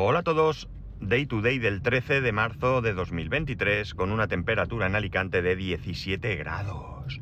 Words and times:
Hola 0.00 0.20
a 0.20 0.22
todos, 0.22 0.68
Day 1.00 1.26
to 1.26 1.40
Day 1.40 1.58
del 1.58 1.82
13 1.82 2.20
de 2.20 2.30
marzo 2.30 2.82
de 2.82 2.92
2023 2.92 3.94
con 3.94 4.12
una 4.12 4.28
temperatura 4.28 4.86
en 4.86 4.94
Alicante 4.94 5.42
de 5.42 5.56
17 5.56 6.36
grados. 6.36 7.20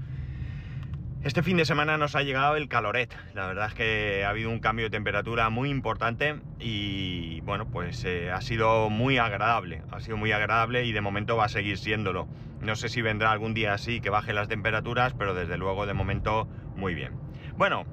Este 1.22 1.42
fin 1.42 1.56
de 1.56 1.64
semana 1.64 1.96
nos 1.96 2.14
ha 2.16 2.22
llegado 2.22 2.54
el 2.54 2.68
caloret, 2.68 3.16
la 3.32 3.46
verdad 3.46 3.68
es 3.68 3.74
que 3.74 4.24
ha 4.26 4.28
habido 4.28 4.50
un 4.50 4.60
cambio 4.60 4.84
de 4.84 4.90
temperatura 4.90 5.48
muy 5.48 5.70
importante 5.70 6.38
y 6.60 7.40
bueno, 7.40 7.66
pues 7.66 8.04
eh, 8.04 8.30
ha 8.30 8.42
sido 8.42 8.90
muy 8.90 9.16
agradable, 9.16 9.80
ha 9.90 10.00
sido 10.00 10.18
muy 10.18 10.32
agradable 10.32 10.84
y 10.84 10.92
de 10.92 11.00
momento 11.00 11.34
va 11.34 11.46
a 11.46 11.48
seguir 11.48 11.78
siéndolo. 11.78 12.28
No 12.60 12.76
sé 12.76 12.90
si 12.90 13.00
vendrá 13.00 13.32
algún 13.32 13.54
día 13.54 13.72
así 13.72 14.02
que 14.02 14.10
baje 14.10 14.34
las 14.34 14.48
temperaturas, 14.48 15.14
pero 15.14 15.32
desde 15.32 15.56
luego 15.56 15.86
de 15.86 15.94
momento 15.94 16.46
muy 16.76 16.94
bien. 16.94 17.14
Bueno, 17.56 17.86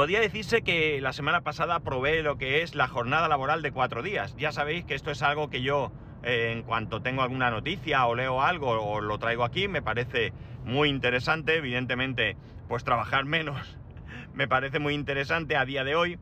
Podría 0.00 0.20
decirse 0.20 0.62
que 0.62 0.98
la 1.02 1.12
semana 1.12 1.42
pasada 1.42 1.80
probé 1.80 2.22
lo 2.22 2.38
que 2.38 2.62
es 2.62 2.74
la 2.74 2.88
jornada 2.88 3.28
laboral 3.28 3.60
de 3.60 3.70
cuatro 3.70 4.02
días. 4.02 4.34
Ya 4.38 4.50
sabéis 4.50 4.86
que 4.86 4.94
esto 4.94 5.10
es 5.10 5.20
algo 5.20 5.50
que 5.50 5.60
yo, 5.60 5.92
eh, 6.22 6.52
en 6.52 6.62
cuanto 6.62 7.02
tengo 7.02 7.20
alguna 7.20 7.50
noticia 7.50 8.06
o 8.06 8.14
leo 8.14 8.40
algo 8.40 8.70
o 8.70 9.02
lo 9.02 9.18
traigo 9.18 9.44
aquí, 9.44 9.68
me 9.68 9.82
parece 9.82 10.32
muy 10.64 10.88
interesante. 10.88 11.56
Evidentemente, 11.56 12.38
pues 12.66 12.82
trabajar 12.82 13.26
menos 13.26 13.76
me 14.32 14.48
parece 14.48 14.78
muy 14.78 14.94
interesante 14.94 15.54
a 15.54 15.66
día 15.66 15.84
de 15.84 15.94
hoy. 15.94 16.18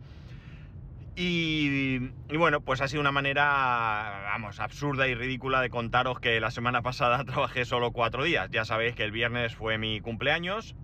Y, 1.14 2.10
y, 2.28 2.36
bueno, 2.36 2.60
pues 2.62 2.80
ha 2.80 2.88
sido 2.88 3.00
una 3.00 3.12
manera, 3.12 4.22
vamos, 4.24 4.58
absurda 4.58 5.06
y 5.06 5.14
ridícula 5.14 5.60
de 5.60 5.70
contaros 5.70 6.18
que 6.18 6.40
la 6.40 6.50
semana 6.50 6.82
pasada 6.82 7.24
trabajé 7.24 7.64
solo 7.64 7.92
cuatro 7.92 8.24
días. 8.24 8.50
Ya 8.50 8.64
sabéis 8.64 8.96
que 8.96 9.04
el 9.04 9.12
viernes 9.12 9.54
fue 9.54 9.78
mi 9.78 10.00
cumpleaños 10.00 10.74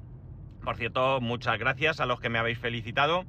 por 0.65 0.77
cierto, 0.77 1.21
muchas 1.21 1.59
gracias 1.59 2.01
a 2.01 2.07
los 2.07 2.21
que 2.21 2.29
me 2.29 2.39
habéis 2.39 2.59
felicitado. 2.59 3.25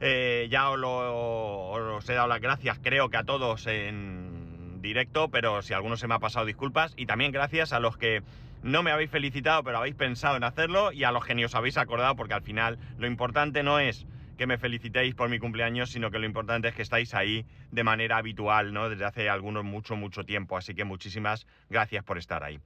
Eh, 0.00 0.48
ya 0.50 0.70
os, 0.70 2.08
he 2.08 2.14
dado 2.14 2.28
las 2.28 2.40
gracias, 2.40 2.78
creo 2.82 3.10
que 3.10 3.16
a 3.16 3.24
todos 3.24 3.66
en 3.66 4.80
directo, 4.80 5.28
pero 5.28 5.62
si 5.62 5.72
alguno 5.72 5.96
se 5.96 6.08
me 6.08 6.14
ha 6.14 6.18
pasado, 6.18 6.46
disculpas. 6.46 6.94
Y 6.96 7.06
también 7.06 7.32
gracias 7.32 7.72
a 7.72 7.80
los 7.80 7.96
que 7.96 8.22
no 8.62 8.82
me 8.82 8.90
habéis 8.90 9.10
felicitado, 9.10 9.62
pero 9.62 9.78
habéis 9.78 9.94
pensado 9.94 10.36
en 10.36 10.44
hacerlo, 10.44 10.90
y 10.90 11.04
a 11.04 11.12
los 11.12 11.24
que 11.24 11.34
ni 11.34 11.44
os 11.44 11.54
habéis 11.54 11.76
acordado, 11.76 12.16
porque 12.16 12.34
al 12.34 12.42
final 12.42 12.78
lo 12.98 13.06
importante 13.06 13.62
no 13.62 13.78
es 13.78 14.06
que 14.36 14.46
me 14.46 14.58
felicitéis 14.58 15.14
por 15.14 15.28
mi 15.28 15.38
cumpleaños, 15.38 15.90
sino 15.90 16.10
que 16.10 16.18
lo 16.18 16.26
importante 16.26 16.68
es 16.68 16.74
que 16.74 16.82
estáis 16.82 17.14
ahí 17.14 17.46
de 17.70 17.84
manera 17.84 18.16
habitual, 18.16 18.72
¿no? 18.72 18.88
Desde 18.88 19.04
hace 19.04 19.28
algunos 19.28 19.64
mucho, 19.64 19.96
mucho 19.96 20.24
tiempo. 20.24 20.56
Así 20.56 20.74
que 20.74 20.84
muchísimas 20.84 21.46
gracias 21.70 22.02
por 22.04 22.18
estar 22.18 22.42
ahí. 22.42 22.58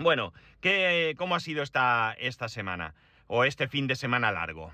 Bueno, 0.00 0.32
¿qué, 0.62 1.14
¿cómo 1.18 1.34
ha 1.34 1.40
sido 1.40 1.62
esta, 1.62 2.14
esta 2.18 2.48
semana? 2.48 2.94
O 3.26 3.44
este 3.44 3.68
fin 3.68 3.86
de 3.86 3.96
semana 3.96 4.32
largo. 4.32 4.72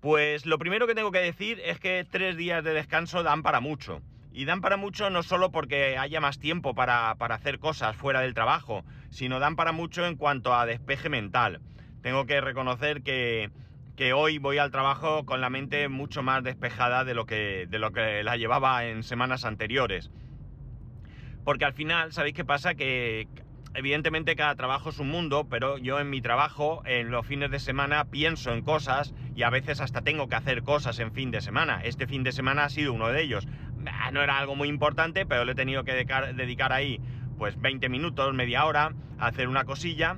Pues 0.00 0.46
lo 0.46 0.58
primero 0.58 0.86
que 0.86 0.94
tengo 0.94 1.12
que 1.12 1.18
decir 1.18 1.60
es 1.66 1.78
que 1.78 2.06
tres 2.10 2.38
días 2.38 2.64
de 2.64 2.72
descanso 2.72 3.22
dan 3.22 3.42
para 3.42 3.60
mucho. 3.60 4.00
Y 4.32 4.46
dan 4.46 4.62
para 4.62 4.78
mucho 4.78 5.10
no 5.10 5.22
solo 5.22 5.52
porque 5.52 5.98
haya 5.98 6.18
más 6.22 6.38
tiempo 6.38 6.74
para, 6.74 7.14
para, 7.16 7.34
hacer 7.34 7.58
cosas 7.58 7.94
fuera 7.94 8.22
del 8.22 8.32
trabajo, 8.32 8.84
sino 9.10 9.38
dan 9.38 9.54
para 9.54 9.72
mucho 9.72 10.06
en 10.06 10.16
cuanto 10.16 10.54
a 10.54 10.64
despeje 10.64 11.10
mental. 11.10 11.60
Tengo 12.00 12.24
que 12.24 12.40
reconocer 12.40 13.02
que, 13.02 13.50
que 13.96 14.14
hoy 14.14 14.38
voy 14.38 14.56
al 14.56 14.70
trabajo 14.70 15.26
con 15.26 15.42
la 15.42 15.50
mente 15.50 15.88
mucho 15.88 16.22
más 16.22 16.42
despejada 16.42 17.04
de 17.04 17.12
lo 17.12 17.26
que, 17.26 17.66
de 17.68 17.78
lo 17.78 17.92
que 17.92 18.24
la 18.24 18.38
llevaba 18.38 18.86
en 18.86 19.02
semanas 19.02 19.44
anteriores. 19.44 20.10
Porque 21.44 21.64
al 21.64 21.74
final, 21.74 22.12
¿sabéis 22.12 22.34
qué 22.34 22.44
pasa? 22.44 22.74
Que 22.74 23.28
evidentemente 23.74 24.36
cada 24.36 24.54
trabajo 24.54 24.90
es 24.90 24.98
un 24.98 25.08
mundo, 25.08 25.46
pero 25.48 25.78
yo 25.78 26.00
en 26.00 26.08
mi 26.08 26.22
trabajo, 26.22 26.82
en 26.86 27.10
los 27.10 27.26
fines 27.26 27.50
de 27.50 27.58
semana, 27.58 28.06
pienso 28.06 28.52
en 28.52 28.62
cosas 28.62 29.12
y 29.34 29.42
a 29.42 29.50
veces 29.50 29.80
hasta 29.80 30.00
tengo 30.00 30.28
que 30.28 30.36
hacer 30.36 30.62
cosas 30.62 30.98
en 31.00 31.12
fin 31.12 31.30
de 31.30 31.40
semana. 31.40 31.80
Este 31.82 32.06
fin 32.06 32.22
de 32.22 32.32
semana 32.32 32.64
ha 32.64 32.70
sido 32.70 32.92
uno 32.92 33.08
de 33.08 33.22
ellos. 33.22 33.46
Ah, 33.86 34.10
no 34.10 34.22
era 34.22 34.38
algo 34.38 34.54
muy 34.54 34.68
importante, 34.68 35.26
pero 35.26 35.44
le 35.44 35.52
he 35.52 35.56
tenido 35.56 35.84
que 35.84 35.92
dedicar 35.92 36.72
ahí 36.72 37.00
pues 37.36 37.60
20 37.60 37.88
minutos, 37.88 38.32
media 38.32 38.64
hora, 38.64 38.94
a 39.18 39.26
hacer 39.26 39.48
una 39.48 39.64
cosilla. 39.64 40.16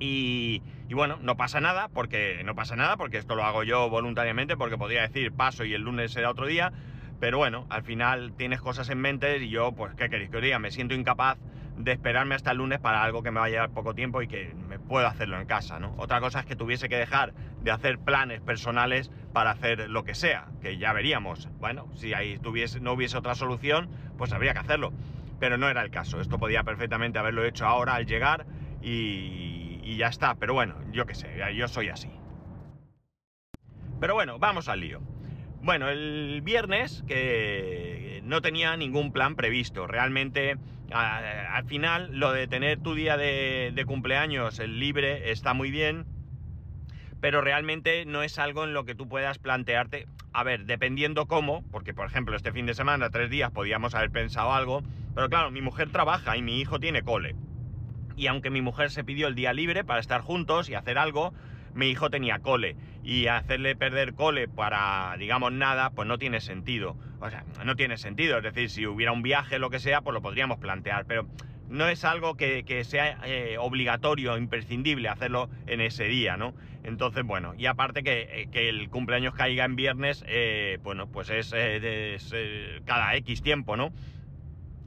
Y, 0.00 0.62
y, 0.88 0.94
bueno, 0.94 1.18
no 1.20 1.36
pasa 1.36 1.60
nada, 1.60 1.88
porque 1.88 2.42
no 2.44 2.54
pasa 2.54 2.76
nada, 2.76 2.96
porque 2.96 3.18
esto 3.18 3.34
lo 3.34 3.44
hago 3.44 3.64
yo 3.64 3.90
voluntariamente, 3.90 4.56
porque 4.56 4.78
podría 4.78 5.02
decir 5.02 5.32
paso 5.32 5.64
y 5.64 5.74
el 5.74 5.82
lunes 5.82 6.12
será 6.12 6.30
otro 6.30 6.46
día, 6.46 6.72
pero 7.20 7.38
bueno, 7.38 7.66
al 7.68 7.82
final 7.82 8.32
tienes 8.36 8.60
cosas 8.60 8.88
en 8.90 8.98
mente 8.98 9.38
y 9.38 9.48
yo, 9.48 9.72
pues, 9.72 9.94
¿qué 9.94 10.08
queréis 10.08 10.30
que 10.30 10.36
os 10.36 10.42
diga? 10.42 10.58
Me 10.58 10.70
siento 10.70 10.94
incapaz 10.94 11.38
de 11.76 11.92
esperarme 11.92 12.34
hasta 12.34 12.50
el 12.50 12.58
lunes 12.58 12.80
para 12.80 13.02
algo 13.02 13.22
que 13.22 13.30
me 13.30 13.40
va 13.40 13.46
a 13.46 13.48
llevar 13.48 13.70
poco 13.70 13.94
tiempo 13.94 14.20
y 14.22 14.28
que 14.28 14.52
me 14.68 14.78
puedo 14.78 15.06
hacerlo 15.06 15.40
en 15.40 15.46
casa, 15.46 15.78
¿no? 15.78 15.94
Otra 15.96 16.20
cosa 16.20 16.40
es 16.40 16.46
que 16.46 16.56
tuviese 16.56 16.88
que 16.88 16.96
dejar 16.96 17.34
de 17.62 17.70
hacer 17.70 17.98
planes 17.98 18.40
personales 18.40 19.10
para 19.32 19.50
hacer 19.50 19.88
lo 19.88 20.04
que 20.04 20.14
sea, 20.14 20.46
que 20.60 20.78
ya 20.78 20.92
veríamos. 20.92 21.48
Bueno, 21.60 21.88
si 21.94 22.14
ahí 22.14 22.38
no 22.80 22.92
hubiese 22.92 23.16
otra 23.16 23.34
solución, 23.34 23.88
pues 24.16 24.32
habría 24.32 24.52
que 24.52 24.60
hacerlo. 24.60 24.92
Pero 25.38 25.56
no 25.56 25.68
era 25.68 25.82
el 25.82 25.90
caso. 25.90 26.20
Esto 26.20 26.38
podía 26.38 26.64
perfectamente 26.64 27.18
haberlo 27.20 27.44
hecho 27.44 27.64
ahora 27.64 27.94
al 27.94 28.06
llegar 28.06 28.44
y, 28.82 29.80
y 29.84 29.96
ya 29.96 30.08
está. 30.08 30.34
Pero 30.34 30.54
bueno, 30.54 30.74
yo 30.90 31.06
qué 31.06 31.14
sé, 31.14 31.28
yo 31.54 31.68
soy 31.68 31.90
así. 31.90 32.10
Pero 34.00 34.14
bueno, 34.14 34.38
vamos 34.40 34.68
al 34.68 34.80
lío. 34.80 35.00
Bueno, 35.60 35.88
el 35.88 36.40
viernes, 36.42 37.02
que 37.06 38.20
no 38.24 38.40
tenía 38.40 38.76
ningún 38.76 39.12
plan 39.12 39.34
previsto. 39.34 39.86
Realmente, 39.86 40.56
al 40.92 41.64
final, 41.64 42.10
lo 42.12 42.32
de 42.32 42.46
tener 42.46 42.80
tu 42.80 42.94
día 42.94 43.16
de, 43.16 43.72
de 43.74 43.84
cumpleaños 43.84 44.60
el 44.60 44.78
libre 44.78 45.30
está 45.30 45.54
muy 45.54 45.70
bien, 45.70 46.06
pero 47.20 47.40
realmente 47.40 48.04
no 48.06 48.22
es 48.22 48.38
algo 48.38 48.64
en 48.64 48.72
lo 48.72 48.84
que 48.84 48.94
tú 48.94 49.08
puedas 49.08 49.38
plantearte. 49.38 50.06
A 50.32 50.44
ver, 50.44 50.64
dependiendo 50.64 51.26
cómo, 51.26 51.64
porque 51.72 51.92
por 51.92 52.06
ejemplo, 52.06 52.36
este 52.36 52.52
fin 52.52 52.66
de 52.66 52.74
semana, 52.74 53.10
tres 53.10 53.28
días, 53.28 53.50
podíamos 53.50 53.94
haber 53.94 54.10
pensado 54.10 54.52
algo, 54.52 54.82
pero 55.14 55.28
claro, 55.28 55.50
mi 55.50 55.60
mujer 55.60 55.90
trabaja 55.90 56.36
y 56.36 56.42
mi 56.42 56.60
hijo 56.60 56.78
tiene 56.78 57.02
cole. 57.02 57.34
Y 58.16 58.28
aunque 58.28 58.50
mi 58.50 58.62
mujer 58.62 58.90
se 58.90 59.04
pidió 59.04 59.26
el 59.26 59.34
día 59.34 59.52
libre 59.52 59.84
para 59.84 60.00
estar 60.00 60.20
juntos 60.20 60.68
y 60.68 60.74
hacer 60.74 60.98
algo, 60.98 61.32
mi 61.74 61.88
hijo 61.90 62.10
tenía 62.10 62.38
cole 62.38 62.76
y 63.02 63.26
hacerle 63.26 63.76
perder 63.76 64.14
cole 64.14 64.48
para, 64.48 65.14
digamos, 65.18 65.52
nada, 65.52 65.90
pues 65.90 66.06
no 66.06 66.18
tiene 66.18 66.40
sentido. 66.40 66.96
O 67.20 67.30
sea, 67.30 67.44
no 67.64 67.76
tiene 67.76 67.96
sentido. 67.96 68.38
Es 68.38 68.42
decir, 68.42 68.70
si 68.70 68.86
hubiera 68.86 69.12
un 69.12 69.22
viaje, 69.22 69.58
lo 69.58 69.70
que 69.70 69.80
sea, 69.80 70.02
pues 70.02 70.14
lo 70.14 70.22
podríamos 70.22 70.58
plantear, 70.58 71.06
pero 71.06 71.26
no 71.68 71.88
es 71.88 72.04
algo 72.04 72.36
que, 72.36 72.64
que 72.64 72.84
sea 72.84 73.18
eh, 73.24 73.56
obligatorio, 73.58 74.36
imprescindible 74.36 75.08
hacerlo 75.08 75.50
en 75.66 75.80
ese 75.80 76.04
día, 76.04 76.36
¿no? 76.36 76.54
Entonces, 76.82 77.24
bueno, 77.24 77.54
y 77.56 77.66
aparte 77.66 78.02
que, 78.02 78.28
eh, 78.30 78.48
que 78.50 78.68
el 78.68 78.88
cumpleaños 78.88 79.34
caiga 79.34 79.64
en 79.64 79.76
viernes, 79.76 80.24
eh, 80.26 80.78
bueno, 80.82 81.10
pues 81.10 81.28
es, 81.30 81.52
es 81.52 82.34
cada 82.84 83.14
X 83.16 83.42
tiempo, 83.42 83.76
¿no? 83.76 83.92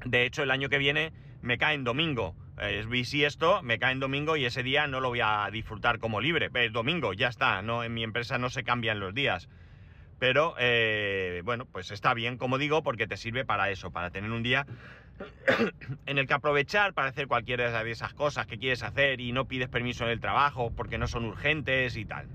De 0.06 0.26
hecho, 0.26 0.42
el 0.42 0.52
año 0.52 0.70
que 0.70 0.80
viene 0.80 1.14
me 1.42 1.58
cae 1.58 1.76
en 1.76 1.84
domingo 1.84 2.36
es 2.62 3.14
esto 3.14 3.64
me 3.64 3.80
cae 3.80 3.92
en 3.92 4.00
domingo 4.00 4.38
y 4.38 4.46
ese 4.46 4.62
día 4.62 4.86
no 4.86 5.00
lo 5.00 5.10
voy 5.10 5.22
a 5.22 5.50
disfrutar 5.52 6.00
como 6.00 6.22
libre. 6.22 6.50
Es 6.54 6.72
domingo, 6.72 7.14
ya 7.14 7.28
está, 7.28 7.62
no, 7.62 7.84
en 7.84 7.94
mi 7.94 8.04
empresa 8.04 8.38
no 8.38 8.50
se 8.50 8.64
cambian 8.64 9.00
los 9.00 9.14
días. 9.14 9.50
Pero 10.20 10.54
eh, 10.60 11.42
bueno, 11.44 11.66
pues 11.66 11.90
está 11.90 12.14
bien, 12.14 12.38
como 12.38 12.60
digo, 12.60 12.84
porque 12.84 13.08
te 13.08 13.18
sirve 13.18 13.44
para 13.44 13.72
eso, 13.72 13.90
para 13.90 14.12
tener 14.12 14.30
un 14.30 14.44
día 14.44 14.68
en 16.06 16.18
el 16.20 16.28
que 16.28 16.34
aprovechar 16.36 16.94
para 16.94 17.10
hacer 17.10 17.28
cualquiera 17.28 17.84
de 17.84 17.92
esas 17.92 18.14
cosas 18.14 18.46
que 18.46 18.60
quieres 18.60 18.84
hacer 18.84 19.20
y 19.20 19.32
no 19.32 19.46
pides 19.46 19.68
permiso 19.68 20.04
en 20.04 20.12
el 20.12 20.20
trabajo 20.20 20.72
porque 20.76 21.00
no 21.00 21.08
son 21.08 21.26
urgentes 21.26 21.98
y 21.98 22.06
tal. 22.06 22.28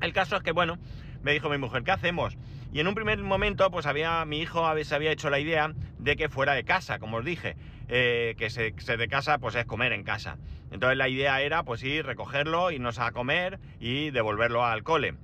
El 0.00 0.12
caso 0.12 0.36
es 0.36 0.42
que, 0.44 0.52
bueno, 0.52 0.78
me 1.22 1.32
dijo 1.32 1.48
mi 1.48 1.58
mujer, 1.58 1.82
¿qué 1.82 1.90
hacemos? 1.90 2.36
Y 2.72 2.80
en 2.80 2.86
un 2.86 2.94
primer 2.94 3.18
momento, 3.18 3.70
pues 3.70 3.86
había, 3.86 4.24
mi 4.24 4.40
hijo 4.40 4.64
se 4.84 4.94
había 4.94 5.10
hecho 5.10 5.30
la 5.30 5.40
idea 5.40 5.72
de 5.98 6.16
que 6.16 6.28
fuera 6.28 6.54
de 6.54 6.64
casa, 6.64 6.98
como 6.98 7.16
os 7.16 7.24
dije. 7.24 7.56
Eh, 7.90 8.34
que 8.36 8.50
se, 8.50 8.70
de 8.70 9.08
casa 9.08 9.38
pues 9.38 9.54
es 9.54 9.64
comer 9.64 9.92
en 9.92 10.04
casa. 10.04 10.36
Entonces 10.70 10.98
la 10.98 11.08
idea 11.08 11.40
era 11.40 11.62
pues 11.62 11.82
ir, 11.82 12.04
recogerlo, 12.04 12.70
irnos 12.70 12.98
a 12.98 13.12
comer 13.12 13.58
y 13.80 14.10
devolverlo 14.10 14.64
al 14.64 14.82
cole. 14.82 15.14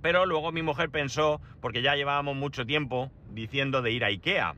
Pero 0.00 0.26
luego 0.26 0.52
mi 0.52 0.62
mujer 0.62 0.90
pensó, 0.90 1.40
porque 1.60 1.82
ya 1.82 1.94
llevábamos 1.94 2.36
mucho 2.36 2.64
tiempo 2.66 3.10
diciendo 3.30 3.82
de 3.82 3.92
ir 3.92 4.04
a 4.04 4.08
Ikea. 4.08 4.54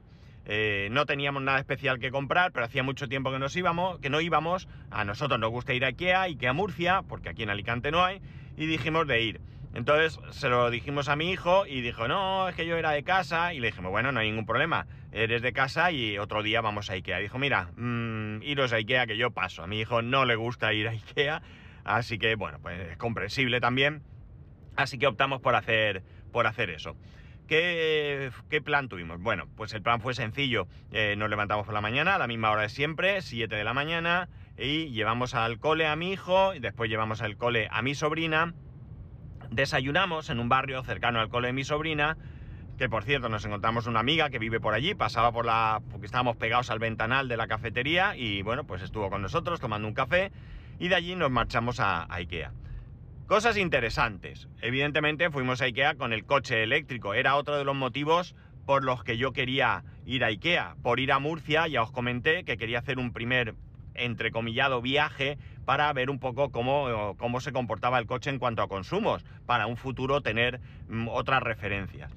Eh, 0.47 0.89
no 0.91 1.07
teníamos 1.07 1.43
nada 1.43 1.59
especial 1.59 1.99
que 1.99 2.11
comprar, 2.11 2.53
pero 2.53 2.67
hacía 2.67 2.83
mucho 2.83 3.09
tiempo 3.09 3.31
que 3.31 3.39
nos 3.39 3.57
íbamos, 3.57 3.99
que 4.01 4.11
no 4.11 4.21
íbamos. 4.21 4.69
A 4.91 5.05
nosotros 5.05 5.41
nos 5.41 5.51
gusta 5.51 5.73
ir 5.73 5.85
a 5.85 5.89
Ikea, 5.89 6.23
Ikea 6.23 6.53
Murcia, 6.53 7.03
porque 7.09 7.31
aquí 7.31 7.43
en 7.43 7.51
Alicante 7.51 7.91
no 7.91 8.05
hay, 8.05 8.21
y 8.57 8.67
dijimos 8.67 9.07
de 9.07 9.23
ir. 9.23 9.41
Entonces 9.75 10.21
se 10.31 10.49
lo 10.49 10.71
dijimos 10.71 11.09
a 11.09 11.17
mi 11.17 11.31
hijo 11.31 11.67
y 11.67 11.81
dijo, 11.81 12.07
no, 12.07 12.49
es 12.49 12.55
que 12.55 12.65
yo 12.65 12.77
era 12.77 12.93
de 12.93 13.03
casa. 13.03 13.53
Y 13.53 13.61
le 13.61 13.69
dijimos, 13.69 13.91
bueno, 13.91 14.13
no 14.13 14.21
hay 14.21 14.29
ningún 14.29 14.47
problema. 14.47 14.87
Eres 15.11 15.43
de 15.43 15.53
casa 15.53 15.91
y 15.91 16.17
otro 16.17 16.45
día 16.45 16.61
vamos 16.61 16.91
a 16.91 16.95
Ikea. 16.95 17.19
Dijo, 17.19 17.39
mira, 17.39 17.71
mmm, 17.77 18.41
iros 18.43 18.73
a 18.73 18.77
Ikea 18.77 19.07
que 19.07 19.17
yo 19.17 19.33
paso. 19.33 19.65
A 19.65 19.67
mi 19.67 19.81
hijo 19.81 20.01
no 20.01 20.25
le 20.25 20.37
gusta 20.37 20.73
ir 20.73 20.87
a 20.87 20.93
Ikea. 20.93 21.43
Así 21.85 22.19
que, 22.19 22.37
bueno, 22.37 22.61
pues 22.63 22.81
es 22.93 22.97
comprensible 22.97 23.61
también. 23.61 24.03
Así 24.77 24.97
que 24.97 25.09
optamos 25.09 25.41
por 25.41 25.57
hacer, 25.57 26.05
por 26.33 26.47
hacer 26.47 26.71
eso. 26.71 26.97
¿Qué, 27.49 28.31
¿Qué, 28.49 28.63
plan 28.63 28.89
tuvimos? 28.89 29.21
Bueno, 29.21 29.49
pues 29.57 29.75
el 29.75 29.83
plan 29.83 30.01
fue 30.01 30.15
sencillo. 30.15 30.67
Eh, 30.93 31.15
nos 31.19 31.29
levantamos 31.29 31.67
por 31.67 31.75
la 31.75 31.81
mañana, 31.81 32.15
a 32.15 32.19
la 32.19 32.27
misma 32.27 32.51
hora 32.51 32.63
de 32.63 32.69
siempre, 32.71 33.21
7 33.21 33.55
de 33.55 33.65
la 33.65 33.75
mañana, 33.75 34.31
y 34.57 34.91
llevamos 34.93 35.35
al 35.35 35.59
cole 35.59 35.87
a 35.87 35.95
mi 35.95 36.13
hijo, 36.13 36.55
y 36.55 36.61
después 36.61 36.89
llevamos 36.89 37.21
al 37.21 37.37
cole 37.37 37.69
a 37.71 37.83
mi 37.83 37.95
sobrina, 37.95 38.55
Desayunamos 39.55 40.31
en 40.31 40.41
un 40.41 40.49
barrio 40.49 40.83
cercano 40.83 41.21
al 41.21 41.29
cole 41.29 41.47
de 41.47 41.53
mi 41.53 41.63
sobrina, 41.63 42.17
que 42.77 42.89
por 42.89 43.05
cierto 43.05 43.29
nos 43.29 43.45
encontramos 43.45 43.87
una 43.87 44.01
amiga 44.01 44.29
que 44.29 44.41
vive 44.41 44.59
por 44.59 44.75
allí, 44.75 44.97
pasaba 44.97 45.31
por 45.31 45.47
la... 45.47 45.81
porque 45.93 46.07
estábamos 46.07 46.37
pegados 46.37 46.71
al 46.71 46.81
ventanal 46.81 47.29
de 47.29 47.37
la 47.37 47.47
cafetería 47.47 48.17
y 48.17 48.43
bueno, 48.43 48.65
pues 48.65 48.83
estuvo 48.83 49.09
con 49.11 49.23
nosotros 49.23 49.61
tomando 49.61 49.87
un 49.87 49.95
café 49.95 50.33
y 50.81 50.89
de 50.89 50.97
allí 50.97 51.15
nos 51.15 51.31
marchamos 51.31 51.79
a, 51.79 52.13
Ikea. 52.13 52.51
Cosas 53.29 53.57
interesantes. 53.57 54.49
Evidentemente 54.61 55.31
fuimos 55.31 55.63
a 55.63 55.67
Ikea 55.67 55.95
con 55.95 56.13
el 56.13 56.25
coche 56.25 56.65
eléctrico. 56.65 57.15
Era 57.15 57.37
otro 57.37 57.57
de 57.57 57.63
los 57.63 57.77
motivos 57.77 58.35
por 58.67 58.83
los 58.83 59.05
que 59.05 59.19
yo 59.19 59.33
quería 59.33 59.85
ir 60.05 60.25
a 60.25 60.29
Ikea. 60.29 60.75
Por 60.83 60.99
ir 60.99 61.13
a 61.13 61.21
Murcia 61.21 61.69
ya 61.69 61.85
os 61.85 61.93
comenté 61.93 62.43
que 62.43 62.57
quería 62.57 62.81
hacer 62.81 62.99
un 62.99 63.13
primer 63.13 63.55
entrecomillado 63.95 64.83
viaje 64.83 65.39
para 65.65 65.93
ver 65.93 66.11
un 66.11 66.19
poco 66.19 66.51
cómo, 66.51 67.17
cómo 67.19 67.41
se 67.41 67.53
comportaba 67.53 67.99
el 67.99 68.07
coche 68.07 68.31
en 68.31 68.39
cuanto 68.39 68.63
a 68.63 68.69
consumos, 68.69 69.25
para 69.47 69.67
un 69.67 69.77
futuro 69.77 70.21
tener 70.21 70.61
mm, 70.89 71.09
otras 71.09 71.43
referencias. 71.43 72.13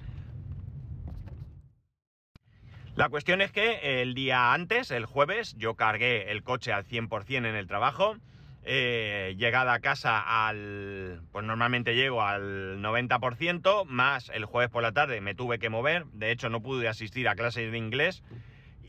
La 2.95 3.09
cuestión 3.09 3.41
es 3.41 3.51
que 3.51 4.01
el 4.01 4.15
día 4.15 4.53
antes, 4.53 4.89
el 4.89 5.05
jueves, 5.05 5.55
yo 5.55 5.75
cargué 5.75 6.31
el 6.31 6.41
coche 6.41 6.73
al 6.73 6.83
100% 6.83 7.37
en 7.37 7.45
el 7.45 7.67
trabajo. 7.67 8.17
Eh, 8.69 9.35
llegada 9.37 9.73
a 9.73 9.79
casa 9.79 10.47
al... 10.47 11.21
pues 11.31 11.45
normalmente 11.45 11.95
llego 11.95 12.23
al 12.23 12.81
90%, 12.81 13.85
más 13.85 14.29
el 14.33 14.43
jueves 14.43 14.69
por 14.69 14.83
la 14.83 14.91
tarde 14.91 15.21
me 15.21 15.35
tuve 15.35 15.57
que 15.57 15.69
mover, 15.69 16.05
de 16.07 16.31
hecho 16.31 16.49
no 16.49 16.61
pude 16.61 16.89
asistir 16.89 17.29
a 17.29 17.35
clases 17.35 17.71
de 17.71 17.77
inglés 17.77 18.23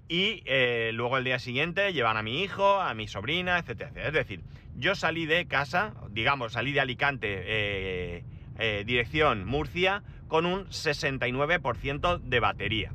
y 0.08 0.43
eh, 0.46 0.90
luego 0.94 1.19
el 1.19 1.25
día 1.25 1.38
siguiente 1.38 1.93
llevan 1.93 2.16
a 2.16 2.22
mi 2.22 2.43
hijo, 2.43 2.81
a 2.81 2.94
mi 2.94 3.08
sobrina, 3.08 3.58
etc. 3.58 3.96
Es 3.96 4.12
decir, 4.12 4.43
yo 4.76 4.94
salí 4.94 5.26
de 5.26 5.46
casa, 5.46 5.94
digamos, 6.10 6.52
salí 6.52 6.72
de 6.72 6.81
Alicante, 6.81 7.43
eh, 7.44 8.84
dirección 8.84 9.44
Murcia, 9.44 10.02
con 10.28 10.46
un 10.46 10.66
69% 10.66 12.19
de 12.19 12.40
batería. 12.40 12.93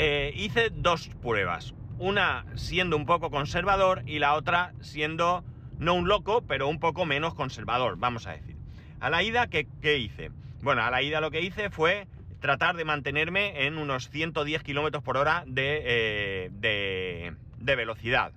Eh, 0.00 0.32
hice 0.36 0.70
dos 0.70 1.08
pruebas. 1.20 1.74
Una 1.98 2.44
siendo 2.54 2.96
un 2.96 3.04
poco 3.04 3.30
conservador 3.30 4.02
y 4.06 4.20
la 4.20 4.34
otra 4.34 4.72
siendo 4.80 5.42
no 5.78 5.94
un 5.94 6.06
loco, 6.06 6.42
pero 6.46 6.68
un 6.68 6.78
poco 6.78 7.04
menos 7.04 7.34
conservador, 7.34 7.96
vamos 7.98 8.28
a 8.28 8.32
decir. 8.32 8.56
A 9.00 9.10
la 9.10 9.24
ida, 9.24 9.48
¿qué, 9.48 9.66
hice? 9.98 10.30
Bueno, 10.62 10.82
a 10.82 10.90
la 10.92 11.02
ida 11.02 11.20
lo 11.20 11.32
que 11.32 11.40
hice 11.40 11.70
fue 11.70 12.06
tratar 12.40 12.76
de 12.76 12.84
mantenerme 12.84 13.66
en 13.66 13.78
unos 13.78 14.10
110 14.10 14.62
km 14.62 15.02
por 15.02 15.16
hora 15.16 15.44
de, 15.46 15.82
eh, 15.84 16.50
de, 16.52 17.34
de 17.58 17.76
velocidad. 17.76 18.32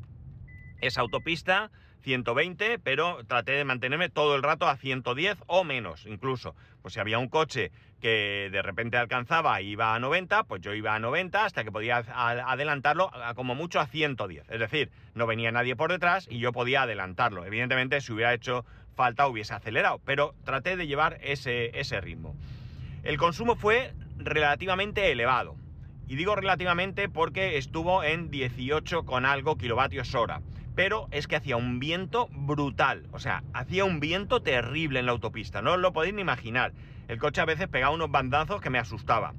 Esa 0.79 1.01
autopista 1.01 1.71
120, 2.01 2.79
pero 2.79 3.23
traté 3.25 3.53
de 3.53 3.63
mantenerme 3.63 4.09
todo 4.09 4.35
el 4.35 4.43
rato 4.43 4.67
a 4.67 4.77
110 4.77 5.37
o 5.47 5.63
menos, 5.63 6.05
incluso. 6.05 6.55
Pues 6.81 6.95
si 6.95 6.99
había 6.99 7.19
un 7.19 7.29
coche 7.29 7.71
que 8.01 8.49
de 8.51 8.61
repente 8.61 8.97
alcanzaba 8.97 9.61
y 9.61 9.69
iba 9.69 9.93
a 9.93 9.99
90, 9.99 10.43
pues 10.45 10.61
yo 10.61 10.73
iba 10.73 10.95
a 10.95 10.99
90 10.99 11.45
hasta 11.45 11.63
que 11.63 11.71
podía 11.71 11.97
adelantarlo 11.97 13.11
como 13.35 13.55
mucho 13.55 13.79
a 13.79 13.87
110. 13.87 14.49
Es 14.49 14.59
decir, 14.59 14.89
no 15.13 15.27
venía 15.27 15.51
nadie 15.51 15.75
por 15.75 15.91
detrás 15.91 16.27
y 16.29 16.39
yo 16.39 16.51
podía 16.51 16.83
adelantarlo. 16.83 17.45
Evidentemente, 17.45 18.01
si 18.01 18.11
hubiera 18.11 18.33
hecho 18.33 18.65
falta, 18.95 19.27
hubiese 19.27 19.53
acelerado, 19.53 20.01
pero 20.03 20.33
traté 20.43 20.75
de 20.75 20.87
llevar 20.87 21.19
ese, 21.21 21.79
ese 21.79 22.01
ritmo. 22.01 22.35
El 23.03 23.17
consumo 23.17 23.55
fue 23.55 23.93
relativamente 24.17 25.11
elevado. 25.11 25.55
Y 26.07 26.15
digo 26.15 26.35
relativamente 26.35 27.09
porque 27.09 27.57
estuvo 27.57 28.03
en 28.03 28.29
18 28.29 29.05
con 29.05 29.25
algo 29.25 29.57
kilovatios 29.57 30.13
hora 30.13 30.41
pero 30.75 31.07
es 31.11 31.27
que 31.27 31.35
hacía 31.35 31.57
un 31.57 31.79
viento 31.79 32.29
brutal, 32.31 33.07
o 33.11 33.19
sea, 33.19 33.43
hacía 33.53 33.85
un 33.85 33.99
viento 33.99 34.41
terrible 34.41 34.99
en 34.99 35.05
la 35.05 35.11
autopista, 35.11 35.61
no 35.61 35.73
os 35.73 35.79
lo 35.79 35.93
podéis 35.93 36.13
ni 36.13 36.21
imaginar. 36.21 36.73
El 37.07 37.19
coche 37.19 37.41
a 37.41 37.45
veces 37.45 37.67
pegaba 37.67 37.93
unos 37.93 38.11
bandazos 38.11 38.61
que 38.61 38.69
me 38.69 38.79
asustaba. 38.79 39.33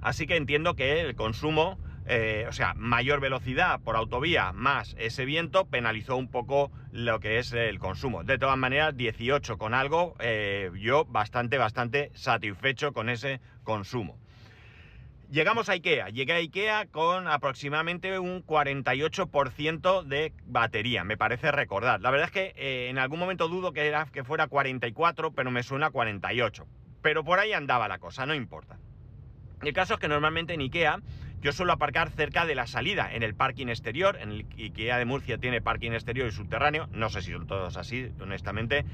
Así 0.00 0.26
que 0.26 0.36
entiendo 0.36 0.74
que 0.74 1.00
el 1.00 1.14
consumo, 1.16 1.78
eh, 2.08 2.46
o 2.48 2.52
sea, 2.52 2.74
mayor 2.74 3.20
velocidad 3.20 3.80
por 3.80 3.96
autovía 3.96 4.52
más 4.52 4.94
ese 4.98 5.24
viento 5.24 5.66
penalizó 5.66 6.16
un 6.16 6.30
poco 6.30 6.70
lo 6.92 7.18
que 7.18 7.38
es 7.38 7.52
el 7.52 7.78
consumo. 7.78 8.22
De 8.22 8.38
todas 8.38 8.56
maneras, 8.56 8.96
18 8.96 9.58
con 9.58 9.74
algo, 9.74 10.14
eh, 10.20 10.70
yo 10.76 11.04
bastante, 11.04 11.58
bastante 11.58 12.10
satisfecho 12.14 12.92
con 12.92 13.08
ese 13.08 13.40
consumo. 13.64 14.18
Llegamos 15.30 15.68
a 15.68 15.72
IKEA. 15.72 16.08
Llegué 16.10 16.34
a 16.34 16.36
IKEA 16.36 16.86
con 16.86 17.26
aproximadamente 17.26 18.16
un 18.20 18.46
48% 18.46 20.04
de 20.04 20.32
batería, 20.46 21.02
me 21.02 21.16
parece 21.16 21.50
recordar. 21.50 22.00
La 22.00 22.12
verdad 22.12 22.26
es 22.26 22.32
que 22.32 22.54
eh, 22.56 22.88
en 22.88 22.98
algún 22.98 23.18
momento 23.18 23.48
dudo 23.48 23.72
que, 23.72 23.88
era, 23.88 24.06
que 24.06 24.22
fuera 24.22 24.46
44, 24.46 25.32
pero 25.32 25.50
me 25.50 25.64
suena 25.64 25.90
48. 25.90 26.64
Pero 27.02 27.24
por 27.24 27.40
ahí 27.40 27.52
andaba 27.52 27.88
la 27.88 27.98
cosa, 27.98 28.24
no 28.24 28.34
importa. 28.34 28.78
El 29.62 29.72
caso 29.72 29.94
es 29.94 30.00
que 30.00 30.06
normalmente 30.06 30.54
en 30.54 30.60
IKEA 30.60 31.00
yo 31.46 31.52
suelo 31.52 31.72
aparcar 31.72 32.10
cerca 32.10 32.44
de 32.44 32.56
la 32.56 32.66
salida, 32.66 33.08
en 33.14 33.22
el 33.22 33.36
parking 33.36 33.68
exterior. 33.68 34.18
En 34.20 34.32
el 34.32 34.46
IKEA 34.58 34.98
de 34.98 35.04
Murcia 35.04 35.38
tiene 35.38 35.60
parking 35.60 35.92
exterior 35.92 36.26
y 36.26 36.32
subterráneo. 36.32 36.88
No 36.90 37.08
sé 37.08 37.22
si 37.22 37.30
son 37.30 37.46
todos 37.46 37.76
así, 37.76 38.10
honestamente, 38.20 38.84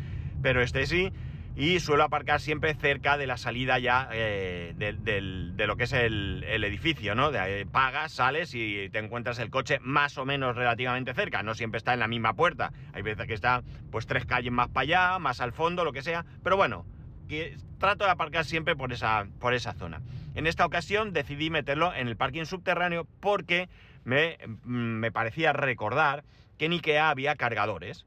pero 0.43 0.61
este 0.61 0.85
sí 0.85 1.11
y 1.57 1.81
suelo 1.81 2.05
aparcar 2.05 2.43
siempre 2.43 2.75
cerca 2.75 3.17
de 3.17 3.27
la 3.27 3.39
salida 3.39 3.79
ya 3.79 4.07
eh, 4.13 4.75
de, 4.77 5.67
lo 5.67 5.77
que 5.77 5.85
es 5.85 5.95
el, 5.95 6.45
edificio, 6.45 7.15
¿no? 7.15 7.31
De, 7.31 7.65
pagas, 7.65 8.13
sales 8.13 8.55
y 8.55 8.91
te 8.91 8.99
encuentras 8.99 9.39
el 9.39 9.49
coche 9.49 9.79
más 9.81 10.19
o 10.19 10.27
menos 10.27 10.55
relativamente 10.55 11.15
cerca, 11.15 11.43
no 11.43 11.55
siempre 11.55 11.79
está 11.79 11.95
en 11.95 12.01
la 12.01 12.09
misma 12.09 12.35
puerta, 12.35 12.73
hay 12.93 13.01
veces 13.01 13.27
que 13.27 13.35
está 13.35 13.63
pues 13.91 14.07
tres 14.07 14.27
calles 14.27 14.53
más 14.53 14.69
para 14.69 14.83
allá, 14.83 15.19
más 15.19 15.41
al 15.41 15.53
fondo, 15.53 15.85
lo 15.85 15.93
que 15.93 16.03
sea, 16.03 16.25
pero 16.43 16.57
bueno, 16.57 16.87
que 17.29 17.57
trato 17.79 18.05
de 18.05 18.11
aparcar 18.11 18.45
siempre 18.45 18.77
por 18.77 18.93
esa, 18.93 19.27
por 19.39 19.53
esa 19.53 19.73
zona. 19.75 20.01
En 20.35 20.47
esta 20.47 20.65
ocasión 20.65 21.13
decidí 21.13 21.51
meterlo 21.51 21.95
en 21.95 22.09
el 22.09 22.17
parking 22.17 22.45
subterráneo 22.45 23.07
porque 23.21 23.69
me, 24.05 24.39
me 24.65 25.13
parecía 25.13 25.53
recordar 25.53 26.25
que 26.59 26.67
en 26.67 26.73
Ikea 26.73 27.11
había 27.11 27.37
cargadores. 27.37 28.07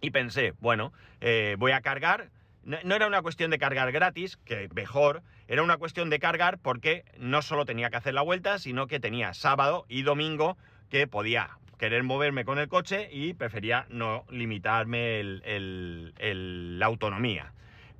Y 0.00 0.10
pensé, 0.10 0.52
bueno, 0.60 0.92
eh, 1.20 1.56
voy 1.58 1.72
a 1.72 1.80
cargar, 1.80 2.30
no, 2.62 2.94
era 2.94 3.06
una 3.06 3.22
cuestión 3.22 3.50
de 3.50 3.58
cargar 3.58 3.90
gratis, 3.92 4.36
que 4.38 4.68
mejor, 4.74 5.22
era 5.48 5.62
una 5.62 5.78
cuestión 5.78 6.10
de 6.10 6.18
cargar 6.18 6.58
porque 6.58 7.04
no 7.18 7.40
solo 7.42 7.64
tenía 7.64 7.90
que 7.90 7.96
hacer 7.96 8.12
la 8.12 8.22
vuelta, 8.22 8.58
sino 8.58 8.86
que 8.86 9.00
tenía 9.00 9.32
sábado 9.34 9.86
y 9.88 10.02
domingo 10.02 10.58
que 10.90 11.06
podía 11.06 11.58
querer 11.78 12.02
moverme 12.02 12.44
con 12.44 12.58
el 12.58 12.68
coche 12.68 13.08
y 13.12 13.34
prefería 13.34 13.86
no 13.88 14.24
limitarme 14.30 15.22
la 15.22 16.86
autonomía. 16.86 17.52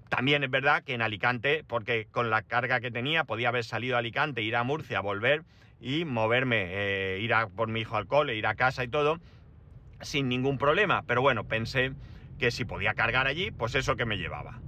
También 0.08 0.44
es 0.44 0.50
verdad 0.50 0.84
que 0.84 0.94
en 0.94 1.02
Alicante, 1.02 1.64
porque 1.66 2.06
con 2.10 2.30
la 2.30 2.42
carga 2.42 2.80
que 2.80 2.90
tenía, 2.90 3.24
podía 3.24 3.48
haber 3.48 3.64
salido 3.64 3.96
a 3.96 3.98
Alicante, 3.98 4.42
ir 4.42 4.56
a 4.56 4.62
Murcia, 4.62 5.00
volver 5.00 5.44
y 5.80 6.04
moverme, 6.04 6.66
eh, 6.68 7.20
ir 7.20 7.34
a 7.34 7.48
por 7.48 7.68
mi 7.68 7.80
hijo 7.80 7.96
al 7.96 8.06
cole, 8.06 8.36
ir 8.36 8.46
a 8.46 8.54
casa 8.54 8.84
y 8.84 8.88
todo, 8.88 9.18
sin 10.00 10.28
ningún 10.28 10.58
problema. 10.58 11.02
Pero 11.06 11.22
bueno, 11.22 11.44
pensé 11.44 11.92
que 12.38 12.50
si 12.50 12.64
podía 12.64 12.94
cargar 12.94 13.26
allí, 13.26 13.50
pues 13.50 13.74
eso 13.74 13.96
que 13.96 14.06
me 14.06 14.16
llevaba. 14.16 14.60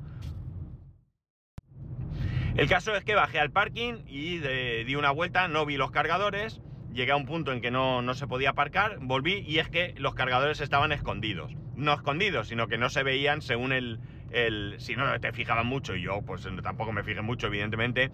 El 2.57 2.69
caso 2.69 2.97
es 2.97 3.05
que 3.05 3.15
bajé 3.15 3.39
al 3.39 3.53
parking 3.53 4.05
y 4.09 4.39
di 4.85 4.97
una 4.97 5.13
vuelta, 5.13 5.47
no 5.47 5.65
vi 5.65 5.77
los 5.77 5.93
cargadores, 5.93 6.61
llegué 6.93 7.13
a 7.13 7.17
un 7.17 7.25
punto 7.25 7.53
en 7.53 7.61
que 7.61 7.71
no, 7.71 8.03
no, 8.03 8.15
se 8.15 8.27
podía 8.27 8.51
aparcar, 8.51 8.99
volví 9.01 9.45
y 9.47 9.61
es 9.61 9.69
que 9.69 9.95
los 9.97 10.15
cargadores 10.15 10.61
estaban 10.61 10.91
escondidos. 10.91 11.53
No 11.77 11.95
escondidos, 11.95 12.49
sino 12.49 12.67
que 12.67 12.77
no 12.77 12.91
se 12.91 13.05
veían 13.05 13.43
según 13.43 13.73
el... 13.73 14.01
el 14.31 14.77
si 14.79 14.97
no 14.97 15.19
te 15.21 15.33
fijaban 15.33 15.67
mucho, 15.67 15.95
y 15.95 16.03
yo 16.03 16.23
pues 16.23 16.47
tampoco 16.63 16.93
me 16.93 17.03
fijé 17.03 17.23
mucho, 17.23 17.47
evidentemente, 17.47 18.11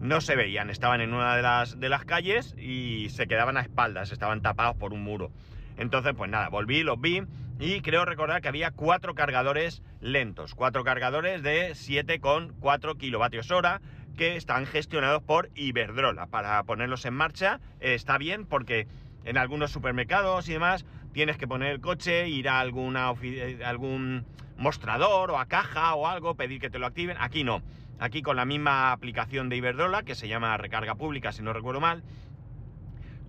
no 0.00 0.20
se 0.20 0.36
veían, 0.36 0.70
estaban 0.70 1.00
en 1.00 1.12
una 1.12 1.36
de 1.36 1.42
las, 1.42 1.80
de 1.80 1.88
las 1.88 2.04
calles 2.04 2.54
y 2.58 3.08
se 3.10 3.26
quedaban 3.26 3.56
a 3.56 3.60
espaldas, 3.60 4.12
estaban 4.12 4.42
tapados 4.42 4.76
por 4.76 4.92
un 4.92 5.02
muro. 5.02 5.30
Entonces, 5.76 6.14
pues 6.16 6.30
nada, 6.30 6.48
volví, 6.48 6.82
los 6.82 7.00
vi 7.00 7.22
y 7.58 7.80
creo 7.80 8.04
recordar 8.04 8.40
que 8.40 8.48
había 8.48 8.70
cuatro 8.70 9.14
cargadores 9.14 9.82
lentos, 10.00 10.54
cuatro 10.54 10.84
cargadores 10.84 11.42
de 11.42 11.70
7,4 11.70 12.96
kilovatios 12.96 13.50
hora 13.50 13.80
que 14.16 14.36
están 14.36 14.66
gestionados 14.66 15.22
por 15.22 15.50
Iberdrola. 15.54 16.26
Para 16.26 16.62
ponerlos 16.64 17.04
en 17.04 17.14
marcha 17.14 17.60
está 17.80 18.18
bien 18.18 18.46
porque 18.46 18.86
en 19.24 19.38
algunos 19.38 19.70
supermercados 19.70 20.48
y 20.48 20.52
demás 20.52 20.84
tienes 21.12 21.36
que 21.36 21.48
poner 21.48 21.72
el 21.72 21.80
coche, 21.80 22.28
ir 22.28 22.48
a 22.48 22.60
alguna 22.60 23.12
algún 23.64 24.24
mostrador 24.58 25.30
o 25.30 25.38
a 25.38 25.46
caja 25.46 25.94
o 25.94 26.06
algo, 26.06 26.34
pedir 26.34 26.60
que 26.60 26.68
te 26.68 26.78
lo 26.78 26.86
activen. 26.86 27.16
Aquí 27.18 27.44
no. 27.44 27.62
Aquí 27.98 28.20
con 28.20 28.36
la 28.36 28.44
misma 28.44 28.92
aplicación 28.92 29.48
de 29.48 29.56
Iberdrola, 29.56 30.02
que 30.02 30.14
se 30.14 30.28
llama 30.28 30.56
recarga 30.58 30.94
pública 30.94 31.32
si 31.32 31.42
no 31.42 31.52
recuerdo 31.52 31.80
mal, 31.80 32.04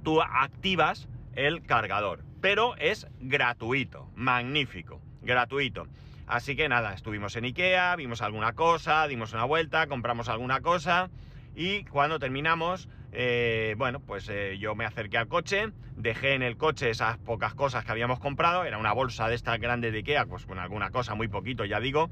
tú 0.03 0.21
activas 0.21 1.07
el 1.33 1.63
cargador 1.63 2.29
pero 2.41 2.75
es 2.77 3.07
gratuito, 3.19 4.09
magnífico, 4.15 5.01
gratuito. 5.21 5.88
Así 6.27 6.55
que 6.55 6.69
nada, 6.69 6.93
estuvimos 6.93 7.36
en 7.36 7.45
Ikea, 7.45 7.95
vimos 7.95 8.21
alguna 8.21 8.53
cosa, 8.53 9.07
dimos 9.07 9.33
una 9.33 9.45
vuelta, 9.45 9.88
compramos 9.88 10.29
alguna 10.29 10.62
cosa 10.62 11.09
y 11.55 11.83
cuando 11.86 12.19
terminamos, 12.19 12.88
eh, 13.12 13.75
bueno, 13.78 14.00
pues 14.00 14.30
eh, 14.30 14.58
yo 14.60 14.75
me 14.75 14.86
acerqué 14.86 15.18
al 15.18 15.28
coche, 15.28 15.70
dejé 15.96 16.34
en 16.34 16.44
el 16.44 16.58
coche 16.58 16.89
esas 16.89 17.18
pocas 17.18 17.54
cosas 17.56 17.84
que 17.84 17.92
habíamos 17.92 18.20
comprado, 18.20 18.66
era 18.66 18.78
una 18.78 18.94
bolsa 18.94 19.28
de 19.28 19.36
estas 19.36 19.60
grandes 19.60 19.92
de 19.92 20.00
Ikea, 20.00 20.25
pues 20.25 20.46
con 20.46 20.60
alguna 20.60 20.92
cosa, 20.92 21.16
muy 21.16 21.28
poquito, 21.28 21.66
ya 21.66 21.80
digo, 21.80 22.10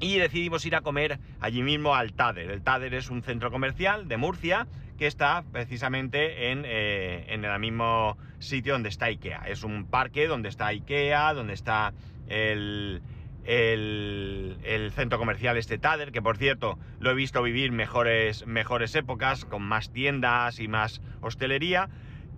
y 0.00 0.18
decidimos 0.18 0.64
ir 0.66 0.74
a 0.74 0.80
comer 0.80 1.18
allí 1.40 1.62
mismo 1.62 1.94
al 1.94 2.12
Tader. 2.12 2.50
El 2.50 2.62
Tader 2.62 2.94
es 2.94 3.10
un 3.10 3.22
centro 3.22 3.50
comercial 3.50 4.08
de 4.08 4.16
Murcia 4.16 4.66
que 4.98 5.06
está 5.06 5.44
precisamente 5.50 6.50
en, 6.50 6.64
eh, 6.66 7.24
en 7.28 7.44
el 7.44 7.58
mismo 7.58 8.18
sitio 8.38 8.74
donde 8.74 8.90
está 8.90 9.06
Ikea. 9.06 9.44
Es 9.46 9.62
un 9.62 9.86
parque 9.86 10.26
donde 10.26 10.48
está 10.48 10.66
Ikea, 10.68 11.32
donde 11.32 11.54
está 11.54 11.92
el, 12.28 13.02
el, 13.44 14.90
centro 14.94 15.18
comercial 15.18 15.56
este 15.56 15.78
Tader, 15.78 16.12
que 16.12 16.22
por 16.22 16.36
cierto 16.36 16.78
lo 16.98 17.10
he 17.10 17.14
visto 17.14 17.42
vivir 17.42 17.72
mejores, 17.72 18.46
mejores 18.46 18.94
épocas, 18.94 19.44
con 19.44 19.62
más 19.62 19.90
tiendas 19.92 20.60
y 20.60 20.68
más 20.68 21.00
hostelería. 21.20 21.88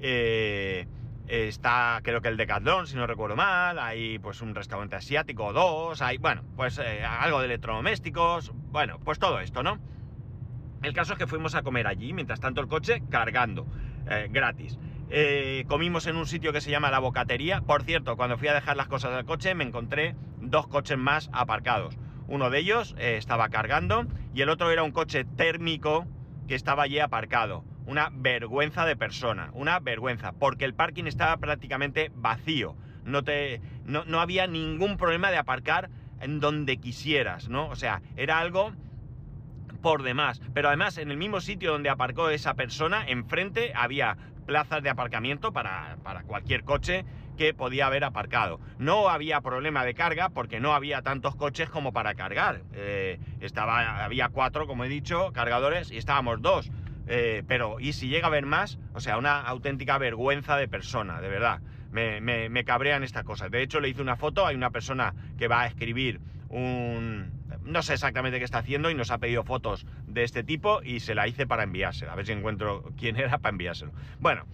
Eh, 0.01 0.87
está 1.29 2.01
creo 2.03 2.21
que 2.21 2.29
el 2.29 2.37
Decathlon, 2.37 2.87
si 2.87 2.97
no 2.97 3.07
recuerdo 3.07 3.37
mal, 3.37 3.79
hay 3.79 4.19
pues 4.19 4.43
un 4.43 4.55
restaurante 4.55 4.97
asiático 4.97 5.53
dos, 5.53 6.03
hay, 6.03 6.19
bueno, 6.19 6.43
pues 6.57 6.79
eh, 6.79 7.05
algo 7.05 7.41
de 7.41 7.47
electrodomésticos, 7.47 8.53
bueno, 8.71 8.99
pues 9.05 9.19
todo 9.19 9.41
esto, 9.41 9.63
¿no? 9.63 9.79
El 10.83 10.93
caso 10.95 11.13
es 11.13 11.19
que 11.19 11.27
fuimos 11.27 11.55
a 11.55 11.63
comer 11.63 11.87
allí, 11.87 12.13
mientras 12.13 12.41
tanto 12.41 12.61
el 12.61 12.67
coche 12.67 13.03
cargando, 13.09 13.67
eh, 14.11 14.29
gratis. 14.31 14.79
Eh, 15.15 15.65
comimos 15.69 16.07
en 16.07 16.17
un 16.17 16.27
sitio 16.27 16.53
que 16.53 16.63
se 16.63 16.71
llama 16.71 16.91
La 16.91 16.99
Bocatería. 16.99 17.61
Por 17.61 17.83
cierto, 17.83 18.17
cuando 18.17 18.39
fui 18.39 18.49
a 18.49 18.55
dejar 18.55 18.77
las 18.79 18.89
cosas 18.89 19.15
del 19.15 19.27
coche 19.27 19.55
me 19.55 19.65
encontré 19.65 20.17
dos 20.41 20.67
coches 20.67 20.97
más 20.97 21.29
aparcados. 21.33 21.99
Uno 22.29 22.49
de 22.49 22.61
ellos 22.61 22.95
estaba 22.99 23.51
cargando 23.51 24.07
y 24.33 24.41
el 24.41 24.49
otro 24.49 24.71
era 24.71 24.83
un 24.83 24.93
coche 24.93 25.25
térmico 25.25 26.07
que 26.49 26.55
estaba 26.55 26.85
allí 26.85 26.99
aparcado 26.99 27.63
una 27.87 28.11
vergüenza 28.13 28.85
de 28.87 28.97
persona, 28.97 29.51
una 29.55 29.81
vergüenza, 29.81 30.33
porque 30.33 30.65
el 30.65 30.75
parking 30.75 31.05
estaba 31.05 31.37
prácticamente 31.37 32.11
vacío. 32.15 32.77
No, 33.05 33.25
te, 33.25 33.61
no, 33.85 34.21
había 34.21 34.47
ningún 34.47 34.97
problema 34.97 35.31
de 35.31 35.39
aparcar 35.39 35.91
en 36.21 36.39
donde 36.39 36.77
quisieras, 36.77 37.49
¿no? 37.49 37.69
O 37.69 37.77
sea, 37.77 38.01
era 38.17 38.39
algo 38.39 38.73
por 39.81 40.05
demás. 40.05 40.41
Pero 40.55 40.69
además, 40.69 40.99
en 40.99 41.11
el 41.11 41.17
mismo 41.17 41.41
sitio 41.41 41.73
donde 41.73 41.91
aparcó 41.91 42.31
esa 42.31 42.55
persona, 42.55 43.05
enfrente 43.09 43.73
había 43.75 44.17
plazas 44.43 44.83
de 44.83 44.91
aparcamiento 44.91 45.53
para, 45.53 45.97
cualquier 46.27 46.65
coche 46.65 47.05
que 47.37 47.55
podía 47.55 47.87
haber 47.87 48.05
aparcado. 48.05 48.61
No 48.79 49.09
había 49.09 49.41
problema 49.41 49.85
de 49.85 49.95
carga 49.95 50.29
porque 50.29 50.61
no 50.61 50.75
había 50.75 51.03
tantos 51.03 51.35
coches 51.35 51.71
como 51.71 51.93
para 51.93 52.15
cargar. 52.15 52.63
Eh, 52.75 53.19
estaba, 53.41 54.05
había 54.05 54.29
cuatro, 54.29 54.67
como 54.67 54.85
he 54.85 54.89
dicho, 54.89 55.33
cargadores 55.33 55.91
y 55.91 55.97
estábamos 55.97 56.43
dos. 56.43 56.71
Eh, 57.07 57.43
pero, 57.47 57.81
¿y 57.81 57.95
si 57.95 58.09
llega 58.09 58.27
a 58.27 58.29
haber 58.29 58.47
más? 58.47 58.79
O 58.95 59.01
sea, 59.01 59.19
una 59.19 59.41
auténtica 59.41 59.99
vergüenza 59.99 60.57
de 60.57 60.69
persona, 60.69 61.21
de 61.21 61.29
verdad. 61.29 61.61
Me, 61.91 62.21
me, 62.23 62.65
cabrean 62.65 63.03
estas 63.03 63.25
cosas. 63.25 63.51
De 63.51 63.63
hecho, 63.63 63.79
le 63.81 63.91
hice 63.91 64.01
una 64.01 64.17
foto, 64.17 64.47
hay 64.47 64.57
una 64.57 64.71
persona 64.71 65.15
que 65.37 65.47
va 65.47 65.63
a 65.63 65.67
escribir 65.67 66.21
un... 66.53 67.43
No 67.65 67.83
sé 67.83 67.95
exactamente 67.95 68.39
qué 68.39 68.45
está 68.45 68.59
haciendo 68.59 68.91
y 68.91 68.95
nos 68.95 69.11
ha 69.11 69.19
pedido 69.19 69.43
fotos 69.43 69.87
de 70.07 70.23
este 70.23 70.45
tipo 70.45 70.83
y 70.83 71.01
se 71.01 71.15
la 71.15 71.27
hice 71.27 71.47
para 71.47 71.65
enviársela. 71.65 72.13
A 72.13 72.17
ver 72.17 72.27
si 72.27 72.33
encuentro 72.33 72.93
quién 72.97 73.17
era 73.17 73.39
para 73.39 73.51
enviárselo. 73.51 73.93
Bueno, 74.21 74.47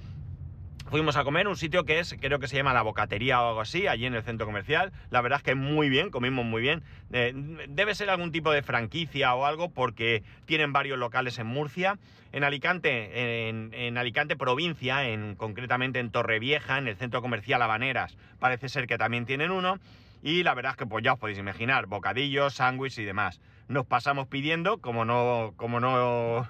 Fuimos 0.90 1.18
a 1.18 1.24
comer 1.24 1.48
un 1.48 1.56
sitio 1.56 1.84
que 1.84 1.98
es, 1.98 2.16
creo 2.18 2.38
que 2.38 2.48
se 2.48 2.56
llama 2.56 2.72
La 2.72 2.80
Bocatería 2.80 3.42
o 3.42 3.48
algo 3.48 3.60
así, 3.60 3.86
allí 3.86 4.06
en 4.06 4.14
el 4.14 4.22
centro 4.22 4.46
comercial. 4.46 4.90
La 5.10 5.20
verdad 5.20 5.36
es 5.36 5.42
que 5.42 5.54
muy 5.54 5.90
bien, 5.90 6.08
comimos 6.08 6.46
muy 6.46 6.62
bien. 6.62 6.82
Eh, 7.12 7.34
debe 7.68 7.94
ser 7.94 8.08
algún 8.08 8.32
tipo 8.32 8.50
de 8.52 8.62
franquicia 8.62 9.34
o 9.34 9.44
algo 9.44 9.68
porque 9.68 10.22
tienen 10.46 10.72
varios 10.72 10.98
locales 10.98 11.38
en 11.38 11.46
Murcia. 11.46 11.98
En 12.32 12.42
Alicante, 12.42 13.48
en, 13.50 13.98
Alicante 13.98 14.34
provincia, 14.36 15.06
en, 15.06 15.34
concretamente 15.34 15.98
en 15.98 16.10
Torrevieja, 16.10 16.78
en 16.78 16.88
el 16.88 16.96
centro 16.96 17.20
comercial 17.20 17.60
Habaneras, 17.60 18.16
parece 18.38 18.70
ser 18.70 18.86
que 18.86 18.96
también 18.96 19.26
tienen 19.26 19.50
uno. 19.50 19.78
Y 20.22 20.42
la 20.42 20.54
verdad 20.54 20.72
es 20.72 20.76
que 20.76 20.86
pues 20.86 21.04
ya 21.04 21.12
os 21.14 21.18
podéis 21.18 21.38
imaginar, 21.38 21.86
bocadillos, 21.86 22.54
sándwiches 22.54 22.98
y 22.98 23.04
demás. 23.04 23.40
Nos 23.68 23.86
pasamos 23.86 24.26
pidiendo, 24.26 24.78
como 24.78 25.04
no, 25.04 25.52
como 25.56 25.80
no 25.80 26.48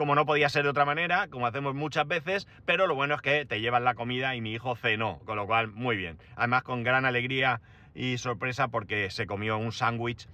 como 0.00 0.14
no 0.14 0.24
podía 0.24 0.48
ser 0.48 0.62
de 0.62 0.70
otra 0.70 0.86
manera, 0.86 1.28
como 1.28 1.46
hacemos 1.46 1.74
muchas 1.74 2.08
veces, 2.08 2.48
pero 2.64 2.86
lo 2.86 2.94
bueno 2.94 3.16
es 3.16 3.20
que 3.20 3.44
te 3.44 3.60
llevan 3.60 3.84
la 3.84 3.94
comida 3.94 4.34
y 4.34 4.40
mi 4.40 4.54
hijo 4.54 4.74
cenó, 4.74 5.18
con 5.26 5.36
lo 5.36 5.46
cual 5.46 5.68
muy 5.68 5.94
bien. 5.94 6.16
Además 6.36 6.62
con 6.62 6.82
gran 6.82 7.04
alegría 7.04 7.60
y 7.94 8.16
sorpresa 8.16 8.68
porque 8.68 9.10
se 9.10 9.26
comió 9.26 9.58
un 9.58 9.72
sándwich, 9.72 10.26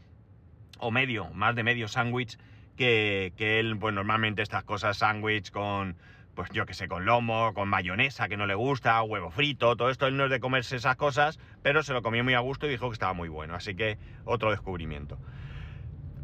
o 0.79 0.93
medio, 0.93 1.31
más 1.31 1.57
de 1.57 1.65
medio 1.65 1.89
sándwich, 1.89 2.39
que, 2.77 3.33
que, 3.37 3.59
él, 3.59 3.77
pues 3.77 3.93
normalmente 3.93 4.41
estas 4.41 4.63
cosas, 4.63 4.99
sándwich 4.99 5.51
con, 5.51 5.97
pues 6.37 6.51
yo 6.51 6.67
que 6.67 6.75
sé, 6.75 6.87
con 6.87 7.07
lomo, 7.07 7.53
con 7.55 7.69
mayonesa 7.69 8.29
que 8.29 8.37
no 8.37 8.47
le 8.47 8.55
gusta, 8.55 9.03
huevo 9.03 9.31
frito, 9.31 9.75
todo 9.75 9.91
esto, 9.91 10.07
él 10.07 10.17
no 10.17 10.27
es 10.27 10.31
de 10.31 10.39
comerse 10.39 10.77
esas 10.77 10.95
cosas, 10.95 11.41
pero 11.63 11.83
se 11.83 11.95
lo 11.95 12.03
comió 12.03 12.23
muy 12.23 12.35
a 12.35 12.41
gusto 12.41 12.67
y 12.67 12.71
dijo 12.71 12.89
que 12.89 12.93
estaba 12.93 13.15
muy 13.15 13.29
bueno, 13.29 13.55
así 13.57 13.75
que 13.75 13.99
otro 14.25 14.51
descubrimiento. 14.51 15.19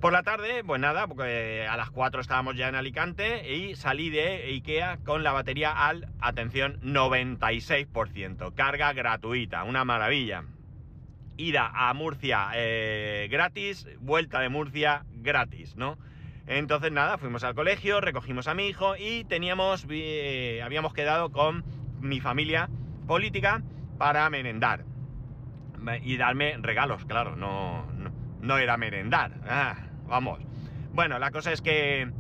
Por 0.01 0.13
la 0.13 0.23
tarde, 0.23 0.63
pues 0.65 0.81
nada, 0.81 1.07
porque 1.07 1.67
a 1.69 1.77
las 1.77 1.91
4 1.91 2.21
estábamos 2.21 2.57
ya 2.57 2.69
en 2.69 2.75
Alicante 2.75 3.55
y 3.55 3.77
salí 3.77 4.11
de 4.11 4.45
Ikea 4.49 4.99
con 5.05 5.23
la 5.23 5.33
batería 5.33 5.71
al, 5.71 6.09
atención, 6.21 6.81
96%. 6.83 8.53
Carga 8.55 8.93
gratuita, 8.93 9.63
una 9.63 9.85
maravilla. 9.85 10.45
Ida 11.37 11.71
a 11.73 11.95
Murcia 11.95 12.51
eh, 12.55 13.29
gratis, 13.31 13.87
vuelta 14.01 14.41
de 14.41 14.49
Murcia 14.49 15.07
gratis, 15.13 15.77
¿no? 15.77 15.99
Entonces 16.47 16.91
nada, 16.91 17.19
fuimos 17.19 17.45
al 17.45 17.55
colegio, 17.55 18.01
recogimos 18.01 18.49
a 18.49 18.55
mi 18.55 18.67
hijo 18.67 18.97
y 18.97 19.25
teníamos, 19.25 19.87
eh, 19.89 20.61
habíamos 20.65 20.93
quedado 20.93 21.31
con 21.31 21.65
mi 22.01 22.21
familia 22.21 22.69
política 23.07 23.63
para 23.99 24.29
merendar 24.31 24.85
y 26.03 26.17
darme 26.17 26.57
regalos, 26.59 27.05
claro, 27.05 27.37
no, 27.37 27.87
no, 28.41 28.59
era 28.59 28.77
merendar. 28.77 29.33
Ah, 29.47 29.77
vamos. 30.07 30.41
Bueno, 30.93 31.19
la 31.19 31.31
cosa 31.31 31.53
es 31.53 31.61
que, 31.61 32.11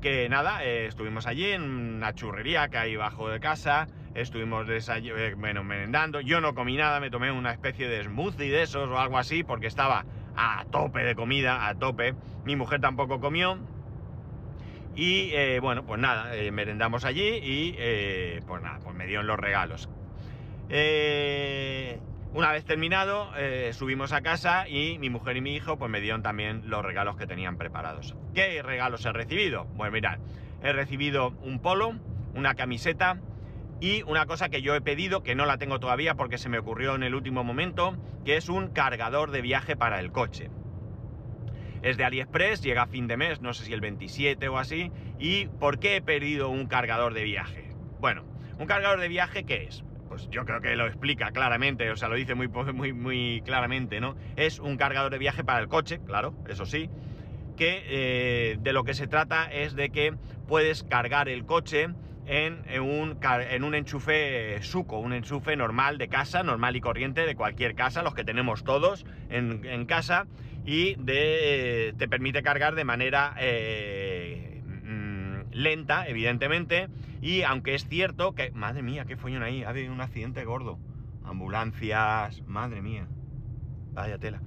que 0.00 0.28
nada, 0.28 0.64
eh, 0.64 0.86
estuvimos 0.86 1.26
allí 1.26 1.46
en 1.46 1.62
una 1.62 2.14
churrería 2.14 2.68
que 2.68 2.78
hay 2.78 2.96
bajo 2.96 3.28
de 3.28 3.40
casa, 3.40 3.88
estuvimos 4.14 4.66
eh, 4.68 5.34
bueno, 5.36 5.64
merendando, 5.64 6.20
yo 6.20 6.40
no 6.40 6.54
comí 6.54 6.76
nada, 6.76 7.00
me 7.00 7.10
tomé 7.10 7.30
una 7.30 7.52
especie 7.52 7.88
de 7.88 8.04
smoothie 8.04 8.50
de 8.50 8.62
esos 8.62 8.88
o 8.88 8.98
algo 8.98 9.18
así 9.18 9.44
porque 9.44 9.66
estaba 9.66 10.04
a 10.40 10.64
tope 10.70 11.04
de 11.04 11.14
comida, 11.14 11.68
a 11.68 11.74
tope, 11.74 12.14
mi 12.44 12.56
mujer 12.56 12.80
tampoco 12.80 13.20
comió. 13.20 13.58
Y 14.96 15.30
eh, 15.32 15.60
bueno, 15.60 15.84
pues 15.84 16.00
nada, 16.00 16.32
merendamos 16.52 17.04
allí 17.04 17.40
y 17.42 17.72
pues 18.46 18.62
nada, 18.62 18.80
pues 18.82 18.94
me 18.94 19.06
dieron 19.06 19.26
los 19.26 19.38
regalos. 19.38 19.88
Eh, 20.68 21.98
una 22.32 22.52
vez 22.52 22.64
terminado, 22.64 23.32
eh, 23.36 23.72
subimos 23.72 24.12
a 24.12 24.20
casa 24.20 24.68
y 24.68 24.98
mi 25.00 25.10
mujer 25.10 25.36
y 25.36 25.40
mi 25.40 25.56
hijo 25.56 25.78
pues 25.78 25.90
me 25.90 26.00
dieron 26.00 26.22
también 26.22 26.62
los 26.70 26.84
regalos 26.84 27.16
que 27.16 27.26
tenían 27.26 27.56
preparados. 27.56 28.14
¿Qué 28.34 28.62
regalos 28.62 29.04
he 29.04 29.12
recibido? 29.12 29.66
Pues 29.76 29.90
mirad, 29.90 30.18
he 30.62 30.72
recibido 30.72 31.30
un 31.42 31.58
polo, 31.58 31.94
una 32.36 32.54
camiseta 32.54 33.18
y 33.80 34.02
una 34.02 34.26
cosa 34.26 34.48
que 34.48 34.62
yo 34.62 34.74
he 34.74 34.80
pedido, 34.80 35.22
que 35.22 35.34
no 35.34 35.46
la 35.46 35.58
tengo 35.58 35.80
todavía 35.80 36.14
porque 36.14 36.38
se 36.38 36.48
me 36.48 36.58
ocurrió 36.58 36.94
en 36.94 37.02
el 37.02 37.14
último 37.14 37.44
momento, 37.44 37.96
que 38.24 38.36
es 38.36 38.48
un 38.48 38.68
cargador 38.68 39.30
de 39.30 39.40
viaje 39.42 39.76
para 39.76 40.00
el 40.00 40.12
coche. 40.12 40.50
Es 41.82 41.96
de 41.96 42.04
AliExpress, 42.04 42.60
llega 42.60 42.82
a 42.82 42.86
fin 42.86 43.06
de 43.06 43.16
mes, 43.16 43.40
no 43.40 43.54
sé 43.54 43.64
si 43.64 43.72
el 43.72 43.80
27 43.80 44.48
o 44.48 44.58
así. 44.58 44.92
¿Y 45.18 45.46
por 45.46 45.78
qué 45.78 45.96
he 45.96 46.02
pedido 46.02 46.50
un 46.50 46.66
cargador 46.66 47.14
de 47.14 47.24
viaje? 47.24 47.74
Bueno, 48.00 48.24
un 48.58 48.66
cargador 48.66 49.00
de 49.00 49.08
viaje, 49.08 49.44
¿qué 49.44 49.64
es? 49.64 49.82
pues 50.10 50.28
yo 50.28 50.44
creo 50.44 50.60
que 50.60 50.74
lo 50.74 50.88
explica 50.88 51.30
claramente, 51.30 51.88
o 51.88 51.94
sea, 51.94 52.08
lo 52.08 52.16
dice 52.16 52.34
muy, 52.34 52.48
muy, 52.48 52.92
muy 52.92 53.42
claramente, 53.44 54.00
¿no? 54.00 54.16
Es 54.34 54.58
un 54.58 54.76
cargador 54.76 55.12
de 55.12 55.18
viaje 55.18 55.44
para 55.44 55.60
el 55.60 55.68
coche, 55.68 56.00
claro, 56.04 56.34
eso 56.48 56.66
sí, 56.66 56.90
que 57.56 57.84
eh, 57.88 58.56
de 58.58 58.72
lo 58.72 58.82
que 58.82 58.94
se 58.94 59.06
trata 59.06 59.44
es 59.44 59.76
de 59.76 59.90
que 59.90 60.12
puedes 60.48 60.82
cargar 60.82 61.28
el 61.28 61.46
coche 61.46 61.90
en, 62.30 62.80
un, 62.80 63.18
en 63.22 63.64
un 63.64 63.74
enchufe 63.74 64.62
suco, 64.62 65.00
un 65.00 65.12
enchufe 65.12 65.56
normal 65.56 65.98
de 65.98 66.06
casa, 66.06 66.44
normal 66.44 66.76
y 66.76 66.80
corriente 66.80 67.26
de 67.26 67.34
cualquier 67.34 67.74
casa, 67.74 68.04
los 68.04 68.14
que 68.14 68.22
tenemos 68.22 68.62
todos 68.62 69.04
en, 69.30 69.84
casa, 69.86 70.28
y 70.64 70.94
de, 70.94 71.92
te 71.98 72.06
permite 72.06 72.44
cargar 72.44 72.76
de 72.76 72.84
manera 72.84 73.34
eh, 73.40 74.62
mm, 74.84 75.50
lenta, 75.50 76.06
evidentemente, 76.06 76.86
y 77.20 77.42
aunque 77.42 77.74
es 77.74 77.88
cierto 77.88 78.32
que, 78.32 78.52
madre 78.52 78.82
mía, 78.82 79.06
qué 79.06 79.16
follón 79.16 79.42
ahí, 79.42 79.64
ha 79.64 79.70
habido 79.70 79.92
un 79.92 80.00
accidente 80.00 80.44
gordo. 80.44 80.78
Ambulancias, 81.24 82.42
madre 82.46 82.80
mía. 82.80 83.08
Vaya 83.92 84.18
tela. 84.18 84.40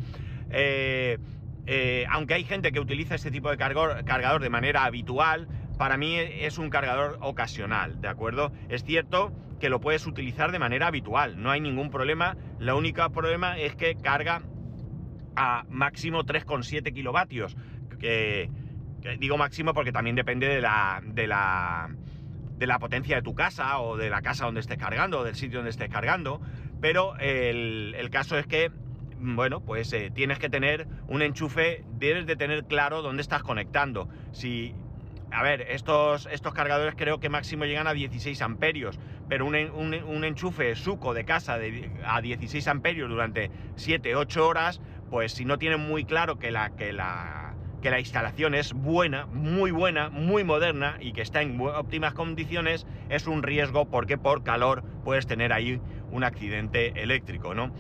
Eh, 0.52 1.18
eh, 1.66 2.06
aunque 2.10 2.34
hay 2.34 2.44
gente 2.44 2.72
que 2.72 2.80
utiliza 2.80 3.16
este 3.16 3.32
tipo 3.32 3.50
de 3.50 3.58
cargador, 3.58 4.42
de 4.42 4.50
manera 4.50 4.84
habitual, 4.84 5.48
para 5.84 5.98
mí 5.98 6.16
es 6.16 6.60
un 6.60 6.70
cargador 6.70 7.18
ocasional, 7.20 8.00
¿de 8.00 8.08
acuerdo? 8.08 8.54
Es 8.70 8.86
cierto 8.86 9.34
que 9.60 9.68
lo 9.68 9.82
puedes 9.82 10.08
utilizar 10.08 10.54
de 10.54 10.58
manera 10.58 10.88
habitual, 10.88 11.44
no 11.44 11.52
hay 11.52 11.60
ningún 11.60 11.92
problema. 11.92 12.38
El 12.58 12.70
único 12.70 13.10
problema 13.10 13.60
es 13.60 13.76
que 13.76 13.96
carga 13.96 14.44
a 15.36 15.66
máximo 15.70 16.24
3,7 16.24 16.94
kilovatios. 16.94 17.58
Que, 18.00 18.50
digo 19.20 19.38
máximo 19.38 19.74
porque 19.74 19.92
también 19.92 20.16
depende 20.16 20.48
de 20.48 20.62
la, 20.62 21.02
de 21.04 21.28
la 21.28 21.90
de 22.56 22.66
la 22.66 22.80
potencia 22.80 23.18
de 23.18 23.22
tu 23.22 23.36
casa 23.36 23.78
o 23.82 23.98
de 23.98 24.10
la 24.10 24.22
casa 24.22 24.46
donde 24.46 24.62
estés 24.62 24.78
cargando 24.78 25.20
o 25.20 25.24
del 25.26 25.36
sitio 25.36 25.58
donde 25.58 25.72
estés 25.72 25.90
cargando, 25.90 26.40
pero 26.80 27.18
el, 27.18 28.10
caso 28.10 28.38
es 28.38 28.48
que 28.48 28.72
bueno, 29.20 29.60
pues 29.60 29.92
eh, 29.92 30.12
tienes 30.16 30.40
que 30.40 30.50
tener 30.50 30.88
un 31.08 31.22
enchufe, 31.22 31.84
debes 31.92 32.26
de 32.26 32.38
tener 32.38 32.64
claro 32.64 33.02
dónde 33.02 33.22
estás 33.22 33.44
conectando. 33.44 34.08
Si, 34.32 34.74
a 35.34 35.42
ver, 35.42 35.66
estos, 35.70 36.28
estos 36.32 36.54
cargadores 36.54 36.94
creo 36.96 37.20
que 37.20 37.28
máximo 37.28 37.66
llegan 37.66 37.88
a 37.88 37.94
16 37.94 38.42
amperios, 38.44 39.00
pero 39.28 39.46
un, 39.46 40.24
enchufe 40.24 40.76
suco 40.76 41.14
de 41.14 41.26
casa 41.26 41.58
de, 41.58 41.90
a 42.06 42.22
16 42.22 42.68
amperios 42.68 43.10
durante 43.10 43.50
7-8 43.76 44.38
horas, 44.38 44.82
pues 45.10 45.34
si 45.34 45.44
no 45.44 45.58
tienen 45.58 45.80
muy 45.80 46.06
claro 46.06 46.38
que 46.38 46.52
la, 46.52 46.76
que 46.76 46.94
la, 46.94 47.56
que 47.82 47.90
la 47.90 48.00
instalación 48.00 48.54
es 48.54 48.74
buena, 48.74 49.26
muy 49.26 49.72
buena, 49.72 50.10
muy 50.10 50.44
moderna 50.44 50.98
y 51.00 51.14
que 51.14 51.22
está 51.22 51.42
en 51.42 51.60
óptimas 51.60 52.14
condiciones, 52.14 52.86
es 53.10 53.26
un 53.26 53.42
riesgo 53.42 53.90
porque 53.90 54.20
por 54.20 54.44
calor 54.44 54.84
puedes 55.04 55.26
tener 55.26 55.52
ahí 55.52 55.82
un 56.12 56.24
accidente 56.24 57.02
eléctrico, 57.02 57.56
¿no? 57.56 57.74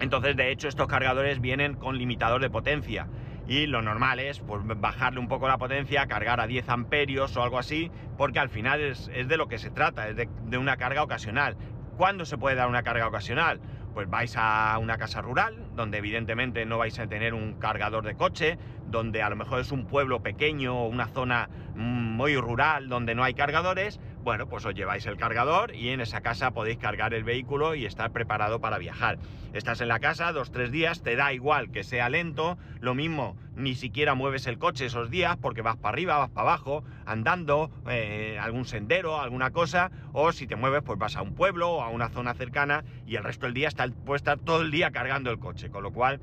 Entonces, 0.00 0.36
de 0.36 0.50
hecho, 0.50 0.68
estos 0.68 0.88
cargadores 0.88 1.40
vienen 1.40 1.74
con 1.74 1.96
limitador 1.96 2.40
de 2.40 2.50
potencia. 2.50 3.06
Y 3.46 3.66
lo 3.66 3.82
normal 3.82 4.20
es 4.20 4.40
pues, 4.40 4.62
bajarle 4.64 5.20
un 5.20 5.28
poco 5.28 5.48
la 5.48 5.58
potencia, 5.58 6.06
cargar 6.06 6.40
a 6.40 6.46
10 6.46 6.68
amperios 6.68 7.36
o 7.36 7.42
algo 7.42 7.58
así, 7.58 7.90
porque 8.16 8.38
al 8.38 8.48
final 8.48 8.80
es, 8.80 9.08
de 9.08 9.36
lo 9.36 9.48
que 9.48 9.58
se 9.58 9.70
trata, 9.70 10.08
es 10.08 10.16
de, 10.16 10.28
de 10.46 10.58
una 10.58 10.76
carga 10.76 11.02
ocasional. 11.02 11.56
¿Cuándo 11.96 12.24
se 12.24 12.38
puede 12.38 12.56
dar 12.56 12.68
una 12.68 12.82
carga 12.82 13.06
ocasional? 13.06 13.60
Pues 13.94 14.08
vais 14.08 14.34
a 14.36 14.78
una 14.78 14.96
casa 14.96 15.20
rural, 15.20 15.54
donde 15.76 15.98
evidentemente 15.98 16.64
no 16.64 16.78
vais 16.78 16.98
a 16.98 17.06
tener 17.06 17.34
un 17.34 17.54
cargador 17.54 18.04
de 18.04 18.14
coche, 18.14 18.58
donde 18.86 19.22
a 19.22 19.28
lo 19.28 19.36
mejor 19.36 19.60
es 19.60 19.72
un 19.72 19.86
pueblo 19.86 20.22
pequeño 20.22 20.84
o 20.84 20.88
una 20.88 21.08
zona 21.08 21.50
muy 21.74 22.36
rural 22.36 22.88
donde 22.88 23.14
no 23.14 23.24
hay 23.24 23.34
cargadores, 23.34 24.00
bueno, 24.22 24.46
pues 24.46 24.64
os 24.64 24.74
lleváis 24.74 25.04
el 25.06 25.16
cargador 25.16 25.74
y 25.74 25.88
en 25.88 26.00
esa 26.00 26.20
casa 26.20 26.52
podéis 26.52 26.78
cargar 26.78 27.12
el 27.12 27.24
vehículo 27.24 27.74
y 27.74 27.86
estar 27.86 28.12
preparado 28.12 28.60
para 28.60 28.78
viajar. 28.78 29.18
Estás 29.52 29.80
en 29.80 29.88
la 29.88 29.98
casa 29.98 30.32
dos, 30.32 30.50
tres 30.50 30.70
días, 30.70 31.02
te 31.02 31.16
da 31.16 31.32
igual 31.32 31.70
que 31.70 31.82
sea 31.82 32.08
lento, 32.08 32.56
lo 32.80 32.94
mismo, 32.94 33.36
ni 33.56 33.74
siquiera 33.74 34.14
mueves 34.14 34.46
el 34.46 34.58
coche 34.58 34.86
esos 34.86 35.10
días 35.10 35.36
porque 35.36 35.60
vas 35.60 35.76
para 35.76 35.92
arriba, 35.92 36.18
vas 36.18 36.30
para 36.30 36.48
abajo, 36.48 36.84
andando, 37.04 37.70
eh, 37.88 38.38
algún 38.40 38.64
sendero, 38.64 39.20
alguna 39.20 39.50
cosa, 39.50 39.90
o 40.12 40.32
si 40.32 40.46
te 40.46 40.56
mueves, 40.56 40.82
pues 40.82 40.98
vas 40.98 41.16
a 41.16 41.22
un 41.22 41.34
pueblo 41.34 41.70
o 41.70 41.82
a 41.82 41.88
una 41.88 42.08
zona 42.08 42.34
cercana 42.34 42.84
y 43.06 43.16
el 43.16 43.24
resto 43.24 43.46
del 43.46 43.54
día 43.54 43.68
está, 43.68 43.88
puedes 44.04 44.20
estar 44.20 44.38
todo 44.38 44.62
el 44.62 44.70
día 44.70 44.90
cargando 44.90 45.30
el 45.30 45.38
coche, 45.38 45.68
con 45.68 45.82
lo 45.82 45.92
cual 45.92 46.20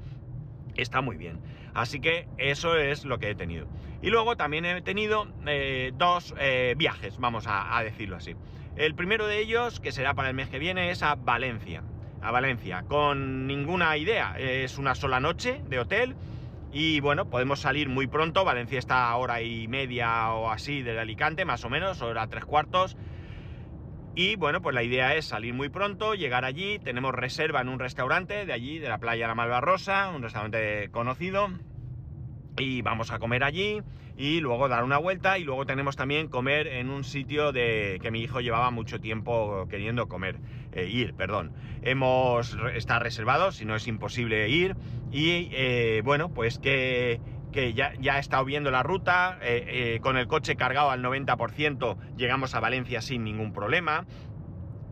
está 0.82 1.02
muy 1.02 1.18
bien. 1.18 1.40
Así 1.74 2.00
que 2.00 2.28
eso 2.38 2.76
es 2.78 3.06
lo 3.06 3.20
que 3.20 3.30
he 3.30 3.36
tenido. 3.36 3.68
Y 4.02 4.10
luego 4.10 4.36
también 4.36 4.66
he 4.66 4.82
tenido 4.82 5.28
eh, 5.46 5.92
dos 5.96 6.34
eh, 6.40 6.74
viajes, 6.78 7.18
vamos 7.20 7.46
a, 7.48 7.82
decirlo 7.84 8.16
así. 8.16 8.36
El 8.76 8.96
primero 8.96 9.28
de 9.28 9.40
ellos, 9.40 9.80
que 9.80 9.92
será 9.92 10.14
para 10.14 10.30
el 10.30 10.36
mes 10.36 10.50
que 10.50 10.60
viene, 10.60 10.92
es 10.92 11.04
a 11.04 11.16
Valencia. 11.16 11.84
A 12.22 12.32
Valencia, 12.32 12.84
con 12.88 13.48
ninguna 13.48 13.98
idea. 13.98 14.36
Es 14.38 14.78
una 14.78 14.96
sola 14.96 15.20
noche 15.20 15.62
de 15.68 15.80
hotel. 15.80 16.16
Y 16.72 17.00
bueno, 17.00 17.26
podemos 17.30 17.60
salir 17.60 17.90
muy 17.90 18.08
pronto. 18.08 18.46
Valencia 18.46 18.80
está 18.80 19.10
a 19.10 19.16
hora 19.18 19.42
y 19.42 19.68
media 19.68 20.32
o 20.32 20.50
así 20.50 20.82
del 20.82 21.00
Alicante, 21.00 21.44
más 21.44 21.66
o 21.66 21.70
menos, 21.70 22.02
hora 22.02 22.28
tres 22.28 22.46
cuartos. 22.46 22.96
Y 24.20 24.36
bueno, 24.36 24.62
pues 24.62 24.76
la 24.76 24.84
idea 24.84 25.16
es 25.16 25.28
salir 25.28 25.54
muy 25.54 25.70
pronto, 25.70 26.14
llegar 26.14 26.44
allí, 26.44 26.78
tenemos 26.78 27.16
reserva 27.16 27.62
en 27.62 27.70
un 27.70 27.80
restaurante 27.80 28.46
de 28.46 28.52
allí, 28.52 28.78
de 28.78 28.90
la 28.90 28.98
playa 28.98 29.30
La 29.30 29.34
Malvarrosa, 29.34 30.10
un 30.10 30.22
restaurante 30.22 30.90
conocido, 30.92 31.48
y 32.58 32.82
vamos 32.82 33.12
a 33.12 33.20
comer 33.20 33.46
allí 33.46 33.82
y 34.18 34.42
luego 34.42 34.68
dar 34.68 34.84
una 34.84 34.98
vuelta. 34.98 35.38
Y 35.38 35.46
luego 35.46 35.66
tenemos 35.66 35.96
también 35.96 36.28
comer 36.28 36.68
en 36.68 36.90
un 36.90 37.06
sitio 37.06 37.54
de 37.54 37.98
que 38.02 38.12
mi 38.12 38.20
hijo 38.20 38.42
llevaba 38.42 38.72
mucho 38.72 39.00
tiempo 39.00 39.66
queriendo 39.70 40.10
comer, 40.10 40.42
eh, 40.74 40.86
ir, 40.86 41.13
perdón. 41.13 41.54
Hemos, 41.82 42.58
está 42.76 43.00
reservado, 43.00 43.54
si 43.54 43.63
no 43.63 43.78
es 43.78 43.88
imposible 43.88 44.50
ir. 44.50 44.76
Y 45.13 45.48
eh, 45.54 46.02
bueno, 46.04 46.34
pues 46.34 46.60
que 46.60 47.22
que 47.52 47.74
ya, 47.74 47.94
ya 48.00 48.18
he 48.18 48.20
estado 48.20 48.46
viendo 48.46 48.72
la 48.72 48.84
ruta, 48.84 49.38
eh, 49.42 49.66
eh, 49.68 50.00
con 50.02 50.18
el 50.18 50.28
coche 50.28 50.56
cargado 50.56 50.92
al 50.92 51.02
90% 51.02 51.98
llegamos 52.16 52.56
a 52.56 52.60
Valencia 52.60 53.02
sin 53.02 53.24
ningún 53.24 53.54
problema. 53.54 54.06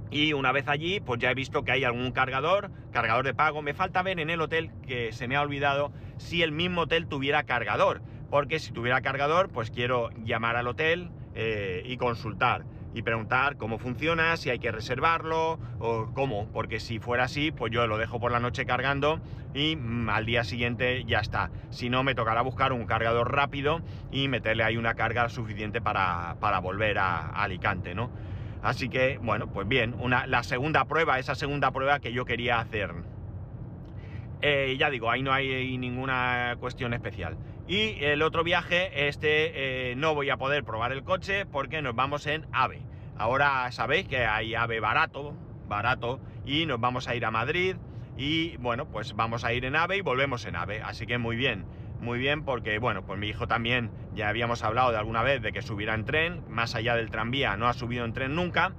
Y 0.10 0.34
una 0.34 0.52
vez 0.52 0.67
allí, 0.67 1.00
pues 1.02 1.20
ya 1.20 1.32
he 1.32 1.36
visto 1.36 1.63
que 1.63 1.74
hay 1.74 1.84
algún 1.84 2.12
cargador, 2.12 2.72
cargador 2.91 3.26
de 3.26 3.34
pago. 3.34 3.62
Me 3.62 3.74
falta 3.74 4.02
ver 4.04 4.20
en 4.20 4.30
el 4.30 4.39
hotel, 4.39 4.72
que 4.88 5.12
se 5.12 5.28
me 5.28 5.36
ha 5.36 5.41
olvidado, 5.41 5.91
si 6.17 6.43
el 6.43 6.52
mismo 6.52 6.82
hotel 6.82 7.08
tuviera 7.08 7.43
cargador. 7.43 8.02
Porque 8.30 8.60
si 8.60 8.72
tuviera 8.72 9.02
cargador, 9.02 9.50
pues 9.50 9.70
quiero 9.70 10.10
llamar 10.24 10.56
al 10.56 10.67
hotel 10.67 11.10
eh, 11.36 11.84
y 11.86 11.98
consultar 11.98 12.65
y 12.97 13.03
preguntar 13.03 13.57
cómo 13.57 13.77
funciona, 13.77 14.36
si 14.38 14.49
hay 14.49 14.57
que 14.57 14.71
reservarlo 14.71 15.60
o 15.77 16.10
cómo, 16.13 16.47
porque 16.51 16.79
si 16.79 16.97
fuera 16.97 17.25
así, 17.25 17.51
pues 17.51 17.71
yo 17.71 17.86
lo 17.86 17.99
dejo 17.99 18.19
por 18.19 18.31
la 18.31 18.39
noche 18.39 18.65
cargando 18.65 19.19
y 19.53 19.75
mm, 19.75 20.10
al 20.10 20.25
día 20.25 20.43
siguiente 20.43 21.03
ya 21.05 21.19
está. 21.19 21.51
Si 21.69 21.89
no, 21.89 22.03
me 22.03 22.15
tocará 22.15 22.41
buscar 22.41 22.73
un 22.73 22.88
cargador 22.88 23.31
rápido 23.31 23.81
y 24.12 24.27
meterle 24.29 24.63
ahí 24.63 24.77
una 24.77 24.95
carga 24.95 25.29
suficiente 25.29 25.79
para, 25.79 26.33
volver 26.60 26.97
a, 26.97 27.29
Alicante, 27.29 27.93
¿no? 27.93 28.10
Así 28.63 28.89
que, 28.89 29.19
bueno, 29.21 29.45
pues 29.47 29.67
bien, 29.67 29.95
una, 29.99 30.25
la 30.25 30.41
segunda 30.41 30.86
prueba, 30.86 31.19
esa 31.19 31.36
segunda 31.36 31.69
prueba 31.69 31.99
que 31.99 32.12
yo 32.12 32.25
quería 32.25 32.60
hacer. 32.60 32.95
Eh, 34.41 34.76
ya 34.78 34.89
digo, 34.89 35.10
ahí 35.10 35.23
no 35.23 35.34
hay 35.34 35.78
ninguna 35.78 36.56
cuestión 36.60 36.93
especial. 36.93 37.38
Y 37.67 38.04
el 38.04 38.21
otro 38.21 38.43
viaje, 38.43 39.08
este 39.08 39.91
eh, 39.91 39.95
no 39.95 40.15
voy 40.15 40.30
a 40.30 40.38
poder 40.38 40.63
probar 40.63 40.91
el 40.91 41.04
coche 41.04 41.45
porque 41.45 41.82
nos 41.82 41.95
vamos 41.95 42.26
en 42.28 42.45
AVE. 42.54 42.82
Ahora 43.17 43.69
sabéis 43.71 44.08
que 44.08 44.26
hay 44.26 44.56
AVE 44.56 44.80
barato, 44.80 45.36
barato, 45.67 46.19
y 46.45 46.65
nos 46.65 46.80
vamos 46.80 47.08
a 47.08 47.15
ir 47.15 47.26
a 47.26 47.32
Madrid. 47.32 47.76
Y 48.15 48.58
bueno, 48.58 48.88
pues 48.88 49.15
vamos 49.15 49.43
a 49.43 49.54
ir 49.54 49.65
en 49.65 49.76
AVE 49.76 49.97
y 49.97 50.02
volvemos 50.02 50.45
en 50.45 50.56
AVE. 50.56 50.82
Así 50.82 51.06
que 51.06 51.17
muy 51.17 51.36
bien, 51.36 51.65
muy 52.00 52.19
bien 52.19 52.45
porque, 52.45 52.80
bueno, 52.80 53.06
pues 53.06 53.19
mi 53.19 53.28
hijo 53.28 53.47
también, 53.47 53.91
ya 54.13 54.30
habíamos 54.30 54.63
hablado 54.63 54.91
de 54.91 54.97
alguna 54.97 55.23
vez 55.23 55.41
de 55.41 55.52
que 55.52 55.62
subiera 55.62 55.93
en 55.93 56.06
tren, 56.06 56.43
más 56.47 56.73
allá 56.76 56.95
del 56.95 57.10
tranvía, 57.10 57.58
no 57.58 57.67
ha 57.67 57.73
subido 57.73 58.06
en 58.06 58.13
tren 58.13 58.36
nunca. 58.36 58.73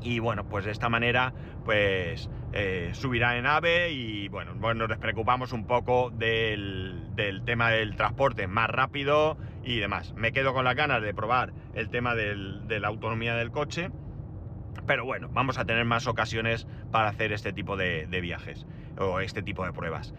Y 0.00 0.20
bueno, 0.20 0.48
pues 0.48 0.64
de 0.64 0.70
esta 0.70 0.88
manera, 0.88 1.34
pues 1.64 2.30
eh, 2.52 2.90
subirá 2.94 3.36
en 3.36 3.46
AVE 3.46 3.92
y 3.92 4.28
bueno, 4.28 4.54
nos 4.54 4.88
despreocupamos 4.88 5.52
un 5.52 5.66
poco 5.66 6.10
del, 6.10 7.10
tema 7.44 7.70
del 7.70 7.94
transporte 7.94 8.48
más 8.48 8.68
rápido 8.68 9.38
y 9.62 9.78
demás. 9.78 10.12
Me 10.14 10.32
quedo 10.32 10.52
con 10.52 10.64
las 10.64 10.74
ganas 10.74 11.00
de 11.00 11.14
probar 11.14 11.52
el 11.74 11.90
tema 11.90 12.14
de 12.14 12.80
la 12.80 12.88
autonomía 12.88 13.36
del 13.36 13.52
coche, 13.52 13.90
pero 14.86 15.04
bueno, 15.04 15.28
vamos 15.32 15.58
a 15.58 15.64
tener 15.64 15.84
más 15.84 16.08
ocasiones 16.08 16.66
para 16.90 17.08
hacer 17.08 17.32
este 17.32 17.52
tipo 17.52 17.76
de, 17.76 18.06
viajes 18.20 18.66
o 18.98 19.20
este 19.20 19.42
tipo 19.42 19.64
de 19.64 19.72
pruebas. 19.72 20.12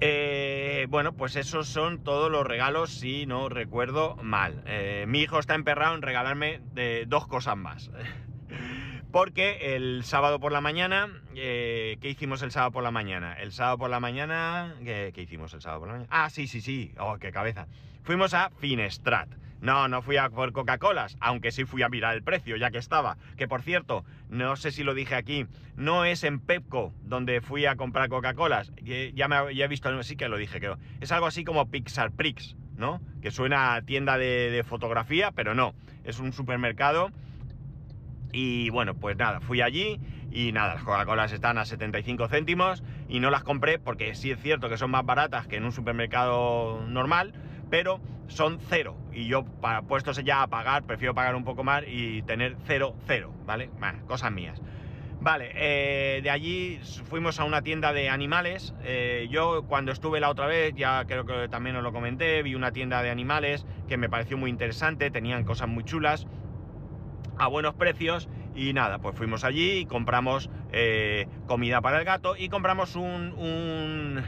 Eh, 0.00 0.86
bueno, 0.88 1.12
pues 1.12 1.36
esos 1.36 1.66
son 1.68 2.02
todos 2.04 2.30
los 2.30 2.46
regalos, 2.46 2.90
si 2.90 3.26
no 3.26 3.48
recuerdo 3.48 4.16
mal. 4.22 4.62
Eh, 4.66 5.04
mi 5.08 5.20
hijo 5.20 5.38
está 5.40 5.56
emperrado 5.56 5.96
en 5.96 6.02
regalarme 6.02 6.60
dos 7.08 7.26
cosas 7.26 7.56
más. 7.56 7.90
Porque 9.12 9.74
el 9.74 10.04
sábado 10.04 10.38
por 10.38 10.52
la 10.52 10.60
mañana, 10.60 11.08
eh, 11.34 11.98
¿qué 12.00 12.10
hicimos 12.10 12.42
el 12.42 12.52
sábado 12.52 12.70
por 12.70 12.84
la 12.84 12.92
mañana? 12.92 13.34
El 13.34 13.50
sábado 13.50 13.78
por 13.78 13.90
la 13.90 13.98
mañana, 13.98 14.76
¿qué, 14.84 15.12
hicimos 15.16 15.52
el 15.52 15.60
sábado 15.60 15.80
por 15.80 15.88
la 15.88 15.94
mañana? 15.94 16.08
Ah, 16.12 16.30
sí, 16.30 16.46
sí, 16.46 16.60
sí, 16.60 16.92
oh, 16.96 17.18
qué 17.18 17.32
cabeza. 17.32 17.66
Fuimos 18.04 18.34
a 18.34 18.50
Finestrat. 18.50 19.28
No, 19.60 19.88
no 19.88 20.00
fui 20.00 20.16
a 20.16 20.30
por 20.30 20.52
Coca-Colas, 20.52 21.18
aunque 21.20 21.50
sí 21.50 21.64
fui 21.64 21.82
a 21.82 21.88
mirar 21.88 22.14
el 22.14 22.22
precio, 22.22 22.56
ya 22.56 22.70
que 22.70 22.78
estaba. 22.78 23.18
Que 23.36 23.48
por 23.48 23.62
cierto, 23.62 24.04
no 24.30 24.56
sé 24.56 24.70
si 24.70 24.84
lo 24.84 24.94
dije 24.94 25.16
aquí, 25.16 25.46
no 25.76 26.04
es 26.04 26.22
en 26.22 26.38
Pepco 26.38 26.94
donde 27.02 27.40
fui 27.40 27.66
a 27.66 27.76
comprar 27.76 28.08
Coca-Colas. 28.08 28.72
Ya, 29.14 29.28
me, 29.28 29.36
he 29.52 29.68
visto, 29.68 30.02
sí 30.04 30.16
que 30.16 30.28
lo 30.28 30.38
dije, 30.38 30.60
creo. 30.60 30.78
Es 31.00 31.10
algo 31.10 31.26
así 31.26 31.44
como 31.44 31.68
Pixar 31.68 32.12
Prix, 32.12 32.56
¿no? 32.76 33.02
Que 33.20 33.32
suena 33.32 33.74
a 33.74 33.82
tienda 33.82 34.16
de, 34.16 34.50
de 34.50 34.62
fotografía, 34.62 35.32
pero 35.32 35.54
no. 35.54 35.74
Es 36.04 36.20
un 36.20 36.32
supermercado 36.32 37.10
y 38.32 38.70
bueno, 38.70 38.94
pues 38.94 39.16
nada, 39.16 39.40
fui 39.40 39.60
allí 39.60 40.00
y 40.30 40.52
nada, 40.52 40.74
las 40.74 40.84
Coca-Colas 40.84 41.32
están 41.32 41.58
a 41.58 41.64
75 41.64 42.28
céntimos 42.28 42.82
y 43.08 43.20
no 43.20 43.30
las 43.30 43.42
compré 43.42 43.78
porque 43.78 44.14
sí 44.14 44.30
es 44.30 44.40
cierto 44.40 44.68
que 44.68 44.76
son 44.76 44.90
más 44.90 45.04
baratas 45.04 45.46
que 45.46 45.56
en 45.56 45.64
un 45.64 45.72
supermercado 45.72 46.84
normal, 46.86 47.32
pero 47.68 48.00
son 48.28 48.58
cero. 48.68 48.96
Y 49.12 49.26
yo, 49.26 49.44
para 49.44 49.82
puestos 49.82 50.22
ya 50.22 50.42
a 50.42 50.46
pagar, 50.46 50.84
prefiero 50.84 51.14
pagar 51.14 51.34
un 51.34 51.44
poco 51.44 51.64
más 51.64 51.84
y 51.86 52.22
tener 52.22 52.56
cero, 52.66 52.94
cero, 53.06 53.32
¿vale? 53.46 53.70
cosas 54.06 54.30
mías. 54.30 54.60
Vale, 55.22 55.52
eh, 55.54 56.22
de 56.22 56.30
allí 56.30 56.80
fuimos 57.10 57.40
a 57.40 57.44
una 57.44 57.60
tienda 57.60 57.92
de 57.92 58.08
animales. 58.08 58.72
Eh, 58.84 59.28
yo 59.30 59.64
cuando 59.64 59.92
estuve 59.92 60.18
la 60.18 60.30
otra 60.30 60.46
vez, 60.46 60.72
ya 60.74 61.04
creo 61.04 61.26
que 61.26 61.48
también 61.48 61.76
os 61.76 61.82
lo 61.82 61.92
comenté, 61.92 62.42
vi 62.42 62.54
una 62.54 62.72
tienda 62.72 63.02
de 63.02 63.10
animales 63.10 63.66
que 63.86 63.98
me 63.98 64.08
pareció 64.08 64.38
muy 64.38 64.48
interesante, 64.48 65.10
tenían 65.10 65.44
cosas 65.44 65.68
muy 65.68 65.84
chulas 65.84 66.26
a 67.40 67.48
buenos 67.48 67.74
precios 67.74 68.28
y 68.54 68.74
nada, 68.74 68.98
pues 68.98 69.16
fuimos 69.16 69.44
allí 69.44 69.78
y 69.78 69.86
compramos 69.86 70.50
eh, 70.72 71.26
comida 71.46 71.80
para 71.80 71.98
el 71.98 72.04
gato 72.04 72.36
y 72.36 72.50
compramos 72.50 72.96
un, 72.96 73.32
un, 73.32 74.22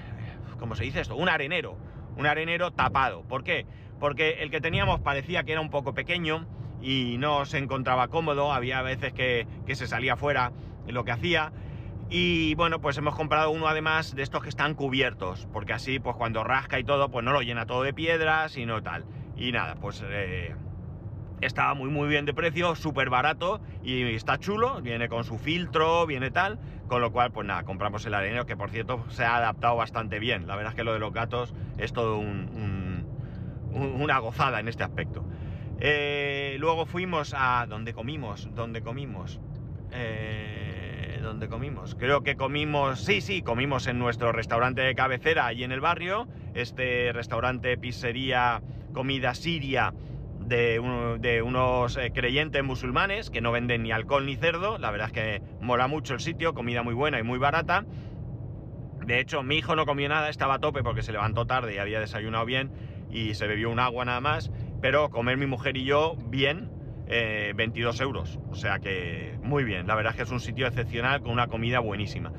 ¿cómo 0.58 0.74
se 0.74 0.84
dice 0.84 1.00
esto? 1.00 1.14
Un 1.16 1.28
arenero, 1.28 1.76
un 2.16 2.26
arenero 2.26 2.70
tapado. 2.72 3.22
¿Por 3.24 3.44
qué? 3.44 3.66
Porque 4.00 4.38
el 4.40 4.50
que 4.50 4.60
teníamos 4.62 5.00
parecía 5.00 5.44
que 5.44 5.52
era 5.52 5.60
un 5.60 5.70
poco 5.70 5.92
pequeño 5.94 6.46
y 6.80 7.18
no 7.18 7.44
se 7.44 7.58
encontraba 7.58 8.08
cómodo, 8.08 8.52
había 8.52 8.80
veces 8.82 9.12
que, 9.12 9.46
que 9.66 9.76
se 9.76 9.86
salía 9.86 10.16
fuera 10.16 10.52
lo 10.88 11.04
que 11.04 11.12
hacía 11.12 11.52
Y 12.08 12.54
bueno, 12.56 12.80
pues 12.80 12.98
hemos 12.98 13.14
comprado 13.14 13.50
uno 13.50 13.68
además 13.68 14.14
de 14.14 14.22
estos 14.22 14.42
que 14.42 14.48
están 14.50 14.74
cubiertos, 14.74 15.48
porque 15.52 15.72
así, 15.74 15.98
pues 16.00 16.16
cuando 16.16 16.44
rasca 16.44 16.78
y 16.78 16.84
todo, 16.84 17.10
pues 17.10 17.24
no 17.24 17.32
lo 17.32 17.42
llena 17.42 17.66
todo 17.66 17.82
de 17.82 17.94
piedras 17.94 18.56
y 18.56 18.66
no 18.66 18.82
tal. 18.82 19.06
Y 19.36 19.52
nada, 19.52 19.76
pues 19.76 20.02
eh, 20.06 20.54
estaba 21.42 21.74
muy 21.74 21.90
muy 21.90 22.08
bien 22.08 22.24
de 22.24 22.34
precio, 22.34 22.74
súper 22.74 23.10
barato 23.10 23.60
y 23.82 24.02
está 24.14 24.38
chulo, 24.38 24.80
viene 24.80 25.08
con 25.08 25.24
su 25.24 25.38
filtro, 25.38 26.06
viene 26.06 26.30
tal, 26.30 26.58
con 26.88 27.00
lo 27.00 27.10
cual, 27.12 27.32
pues 27.32 27.46
nada, 27.46 27.64
compramos 27.64 28.06
el 28.06 28.14
arenero, 28.14 28.46
que 28.46 28.56
por 28.56 28.70
cierto 28.70 29.04
se 29.10 29.24
ha 29.24 29.36
adaptado 29.36 29.76
bastante 29.76 30.18
bien. 30.18 30.46
La 30.46 30.56
verdad 30.56 30.72
es 30.72 30.76
que 30.76 30.84
lo 30.84 30.92
de 30.92 30.98
los 30.98 31.12
gatos 31.12 31.54
es 31.78 31.92
todo 31.92 32.18
una 33.72 34.18
gozada 34.18 34.60
en 34.60 34.68
este 34.68 34.84
aspecto. 34.84 35.24
Eh, 35.80 36.56
luego 36.60 36.86
fuimos 36.86 37.34
a... 37.36 37.66
¿Dónde 37.68 37.92
comimos? 37.92 38.48
¿Dónde 38.54 38.82
comimos? 38.82 39.40
Eh, 39.90 41.18
¿Dónde 41.22 41.48
comimos? 41.48 41.96
Creo 41.96 42.22
que 42.22 42.36
comimos... 42.36 43.00
Sí, 43.00 43.20
sí, 43.20 43.42
comimos 43.42 43.88
en 43.88 43.98
nuestro 43.98 44.30
restaurante 44.30 44.82
de 44.82 44.94
cabecera 44.94 45.46
allí 45.46 45.64
en 45.64 45.72
el 45.72 45.80
barrio. 45.80 46.28
Este 46.54 47.10
restaurante, 47.12 47.76
pizzería, 47.78 48.62
comida 48.92 49.34
siria 49.34 49.92
de, 50.46 51.42
unos 51.44 51.96
eh, 51.96 52.12
creyentes 52.14 52.62
musulmanes 52.62 53.30
que 53.30 53.40
no 53.40 53.52
venden 53.52 53.82
ni 53.82 53.92
alcohol 53.92 54.26
ni 54.26 54.36
cerdo. 54.36 54.78
La 54.78 54.90
verdad 54.90 55.08
es 55.08 55.12
que 55.12 55.42
mola 55.60 55.88
mucho 55.88 56.14
el 56.14 56.20
sitio, 56.20 56.54
comida 56.54 56.82
muy 56.82 56.94
buena 56.94 57.18
y 57.18 57.22
muy 57.22 57.38
barata. 57.38 57.84
De 59.04 59.18
hecho, 59.18 59.42
mi 59.42 59.56
hijo 59.56 59.74
no 59.74 59.84
comió 59.84 60.08
nada, 60.08 60.28
estaba 60.28 60.54
a 60.54 60.58
tope 60.58 60.82
porque 60.82 61.02
se 61.02 61.12
levantó 61.12 61.46
tarde 61.46 61.74
y 61.74 61.78
había 61.78 62.00
desayunado 62.00 62.44
bien 62.44 62.70
y 63.10 63.34
se 63.34 63.46
bebió 63.46 63.70
un 63.70 63.80
agua 63.80 64.04
nada 64.04 64.20
más 64.20 64.50
pero 64.82 65.10
comer 65.10 65.38
mi 65.38 65.46
mujer 65.46 65.76
y 65.76 65.84
yo 65.84 66.16
bien, 66.26 66.68
22 67.06 68.00
eh, 68.00 68.02
euros. 68.02 68.38
O 68.50 68.56
sea 68.56 68.80
que 68.80 69.38
muy 69.40 69.64
bien, 69.64 69.86
la 69.86 69.94
verdad 69.94 70.10
es 70.10 70.16
que 70.16 70.22
es 70.24 70.30
un 70.30 70.40
sitio 70.40 70.66
excepcional 70.66 71.22
con 71.22 71.30
una 71.30 71.46
comida 71.46 71.78
buenísima. 71.78 72.32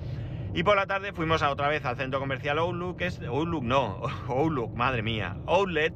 Y 0.54 0.63
por 0.63 0.76
la 0.76 0.86
tarde 0.86 1.13
fuimos 1.13 1.42
a 1.42 1.50
otra 1.50 1.70
vez 1.70 1.84
al 1.86 1.96
centro 1.96 2.20
comercial 2.20 2.60
Outlook, 2.60 2.98
que 2.98 3.08
es 3.08 3.22
Outlook 3.22 3.63
no, 3.63 4.02
Outlook, 4.28 4.76
madre 4.76 5.02
mía, 5.02 5.38
Outlet, 5.48 5.94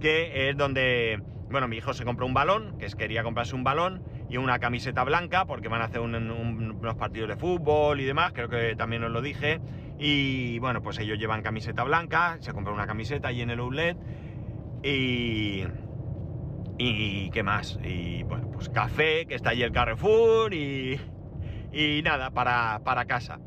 que 0.00 0.48
es 0.48 0.56
donde, 0.56 1.22
bueno, 1.50 1.68
mi 1.68 1.76
hijo 1.76 1.94
se 1.94 2.04
compró 2.04 2.26
un 2.26 2.34
balón, 2.34 2.76
que 2.78 2.88
quería 2.88 3.22
comprarse 3.22 3.54
un 3.54 3.64
balón 3.64 4.02
y 4.28 4.36
una 4.36 4.58
camiseta 4.58 5.04
blanca, 5.04 5.44
porque 5.44 5.68
van 5.68 5.82
a 5.82 5.86
hacer 5.86 6.00
unos 6.00 6.94
partidos 6.96 7.28
de 7.28 7.36
fútbol 7.36 8.00
y 8.00 8.04
demás, 8.04 8.32
creo 8.32 8.48
que 8.48 8.74
también 8.76 9.04
os 9.04 9.10
lo 9.10 9.22
dije. 9.22 9.60
Y 9.98 10.58
bueno, 10.58 10.82
pues 10.82 10.98
ellos 10.98 11.18
llevan 11.18 11.42
camiseta 11.42 11.84
blanca, 11.84 12.38
se 12.40 12.52
compró 12.52 12.72
una 12.72 12.86
camiseta 12.86 13.28
allí 13.28 13.42
en 13.42 13.50
el 13.50 13.60
Outlet 13.60 13.96
y. 14.82 15.64
¿Y 16.78 17.28
qué 17.30 17.42
más? 17.42 17.78
Y 17.84 18.22
bueno, 18.22 18.50
pues 18.50 18.70
café, 18.70 19.26
que 19.26 19.34
está 19.34 19.50
allí 19.50 19.62
el 19.62 19.72
Carrefour 19.72 20.54
y. 20.54 20.98
Y 21.72 22.02
nada, 22.02 22.30
para, 22.30 22.80
para 22.84 23.04
casa. 23.04 23.38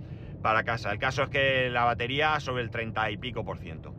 Para 0.41 0.63
casa. 0.63 0.91
El 0.91 0.99
caso 0.99 1.23
es 1.23 1.29
que 1.29 1.69
la 1.71 1.85
batería 1.85 2.39
sobre 2.39 2.61
el 2.61 2.69
30 2.69 3.09
y 3.11 3.17
pico 3.17 3.43
por 3.43 3.57
ciento. 3.57 3.95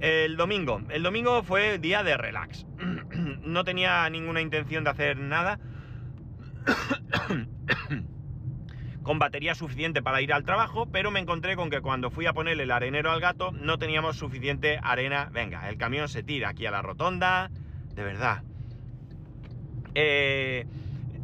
El 0.00 0.36
domingo. 0.36 0.80
El 0.88 1.02
domingo 1.02 1.42
fue 1.42 1.78
día 1.78 2.02
de 2.02 2.16
relax. 2.16 2.66
no 3.42 3.64
tenía 3.64 4.08
ninguna 4.08 4.40
intención 4.40 4.84
de 4.84 4.90
hacer 4.90 5.18
nada. 5.18 5.60
con 9.02 9.18
batería 9.18 9.54
suficiente 9.54 10.02
para 10.02 10.20
ir 10.20 10.32
al 10.32 10.44
trabajo, 10.44 10.86
pero 10.86 11.10
me 11.10 11.20
encontré 11.20 11.56
con 11.56 11.70
que 11.70 11.80
cuando 11.80 12.10
fui 12.10 12.26
a 12.26 12.32
ponerle 12.32 12.64
el 12.64 12.70
arenero 12.70 13.10
al 13.10 13.20
gato 13.20 13.50
no 13.52 13.78
teníamos 13.78 14.16
suficiente 14.16 14.78
arena. 14.82 15.28
Venga, 15.32 15.68
el 15.68 15.76
camión 15.76 16.08
se 16.08 16.22
tira 16.22 16.50
aquí 16.50 16.66
a 16.66 16.70
la 16.70 16.82
rotonda, 16.82 17.50
de 17.94 18.02
verdad. 18.02 18.42
Eh, 19.94 20.66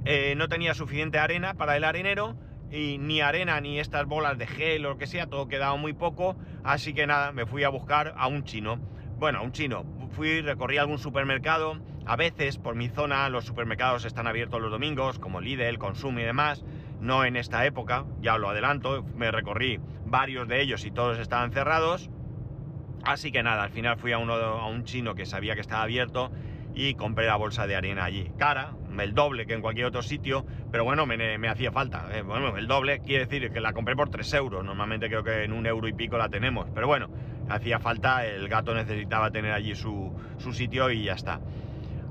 eh, 0.04 0.34
no 0.36 0.48
tenía 0.48 0.74
suficiente 0.74 1.18
arena 1.18 1.54
para 1.54 1.76
el 1.76 1.84
arenero 1.84 2.36
y 2.76 2.98
ni 2.98 3.20
arena 3.20 3.60
ni 3.60 3.80
estas 3.80 4.06
bolas 4.06 4.36
de 4.38 4.46
gel 4.46 4.84
o 4.86 4.90
lo 4.90 4.98
que 4.98 5.06
sea, 5.06 5.26
todo 5.26 5.48
quedaba 5.48 5.76
muy 5.76 5.92
poco, 5.92 6.36
así 6.62 6.92
que 6.92 7.06
nada, 7.06 7.32
me 7.32 7.46
fui 7.46 7.64
a 7.64 7.68
buscar 7.68 8.14
a 8.16 8.26
un 8.28 8.44
chino. 8.44 8.78
Bueno, 9.18 9.38
a 9.38 9.42
un 9.42 9.52
chino. 9.52 9.84
Fui, 10.10 10.42
recorrí 10.42 10.78
algún 10.78 10.98
supermercado. 10.98 11.78
A 12.04 12.16
veces 12.16 12.58
por 12.58 12.74
mi 12.74 12.88
zona 12.88 13.28
los 13.30 13.46
supermercados 13.46 14.04
están 14.04 14.26
abiertos 14.26 14.60
los 14.60 14.70
domingos, 14.70 15.18
como 15.18 15.40
Lidl, 15.40 15.78
Consum 15.78 16.18
y 16.18 16.22
demás 16.22 16.64
no 17.00 17.24
en 17.24 17.36
esta 17.36 17.64
época, 17.66 18.04
ya 18.20 18.38
lo 18.38 18.48
adelanto, 18.48 19.04
me 19.14 19.30
recorrí 19.30 19.80
varios 20.06 20.48
de 20.48 20.62
ellos 20.62 20.84
y 20.84 20.90
todos 20.90 21.18
estaban 21.18 21.52
cerrados. 21.52 22.10
Así 23.04 23.30
que 23.30 23.42
nada, 23.42 23.64
al 23.64 23.70
final 23.70 23.98
fui 23.98 24.12
a, 24.12 24.18
uno, 24.18 24.34
a 24.34 24.66
un 24.66 24.84
chino 24.84 25.14
que 25.14 25.26
sabía 25.26 25.54
que 25.54 25.60
estaba 25.60 25.82
abierto 25.82 26.30
y 26.74 26.94
compré 26.94 27.26
la 27.26 27.36
bolsa 27.36 27.66
de 27.66 27.76
arena 27.76 28.04
allí. 28.04 28.32
Cara, 28.36 28.72
el 29.04 29.14
doble 29.14 29.46
que 29.46 29.54
en 29.54 29.60
cualquier 29.60 29.86
otro 29.86 30.02
sitio, 30.02 30.44
pero 30.70 30.84
bueno, 30.84 31.06
me, 31.06 31.48
hacía 31.48 31.72
falta. 31.72 32.08
Eh, 32.12 32.22
bueno, 32.22 32.56
el 32.56 32.66
doble 32.66 33.00
quiere 33.00 33.26
decir 33.26 33.50
que 33.52 33.60
la 33.60 33.72
compré 33.72 33.96
por 33.96 34.10
3 34.10 34.34
euros. 34.34 34.64
Normalmente 34.64 35.08
creo 35.08 35.22
que 35.22 35.44
en 35.44 35.52
un 35.52 35.66
euro 35.66 35.88
y 35.88 35.92
pico 35.92 36.18
la 36.18 36.28
tenemos. 36.28 36.68
Pero 36.74 36.86
bueno, 36.86 37.08
hacía 37.48 37.78
falta, 37.78 38.26
el 38.26 38.48
gato 38.48 38.74
necesitaba 38.74 39.30
tener 39.30 39.52
allí 39.52 39.74
su, 39.74 40.12
su 40.38 40.52
sitio 40.52 40.90
y 40.90 41.04
ya 41.04 41.14
está. 41.14 41.40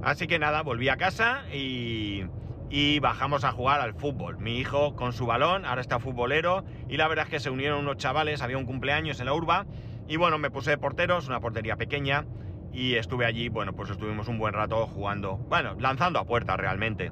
Así 0.01 0.27
que 0.27 0.39
nada, 0.39 0.61
volví 0.61 0.89
a 0.89 0.97
casa 0.97 1.43
y, 1.53 2.25
y 2.69 2.99
bajamos 2.99 3.43
a 3.43 3.51
jugar 3.51 3.81
al 3.81 3.93
fútbol. 3.93 4.37
Mi 4.37 4.57
hijo 4.57 4.95
con 4.95 5.13
su 5.13 5.25
balón, 5.25 5.65
ahora 5.65 5.81
está 5.81 5.99
futbolero, 5.99 6.63
y 6.89 6.97
la 6.97 7.07
verdad 7.07 7.25
es 7.25 7.31
que 7.31 7.39
se 7.39 7.49
unieron 7.49 7.79
unos 7.79 7.97
chavales, 7.97 8.41
había 8.41 8.57
un 8.57 8.65
cumpleaños 8.65 9.19
en 9.19 9.27
la 9.27 9.33
urba, 9.33 9.65
y 10.07 10.17
bueno, 10.17 10.37
me 10.37 10.51
puse 10.51 10.71
de 10.71 10.77
porteros, 10.77 11.27
una 11.27 11.39
portería 11.39 11.75
pequeña, 11.75 12.25
y 12.75 12.95
estuve 12.95 13.25
allí, 13.25 13.49
bueno, 13.49 13.73
pues 13.73 13.89
estuvimos 13.89 14.27
un 14.27 14.37
buen 14.37 14.53
rato 14.53 14.85
jugando, 14.85 15.37
bueno, 15.37 15.75
lanzando 15.79 16.19
a 16.19 16.25
puerta 16.25 16.57
realmente. 16.57 17.11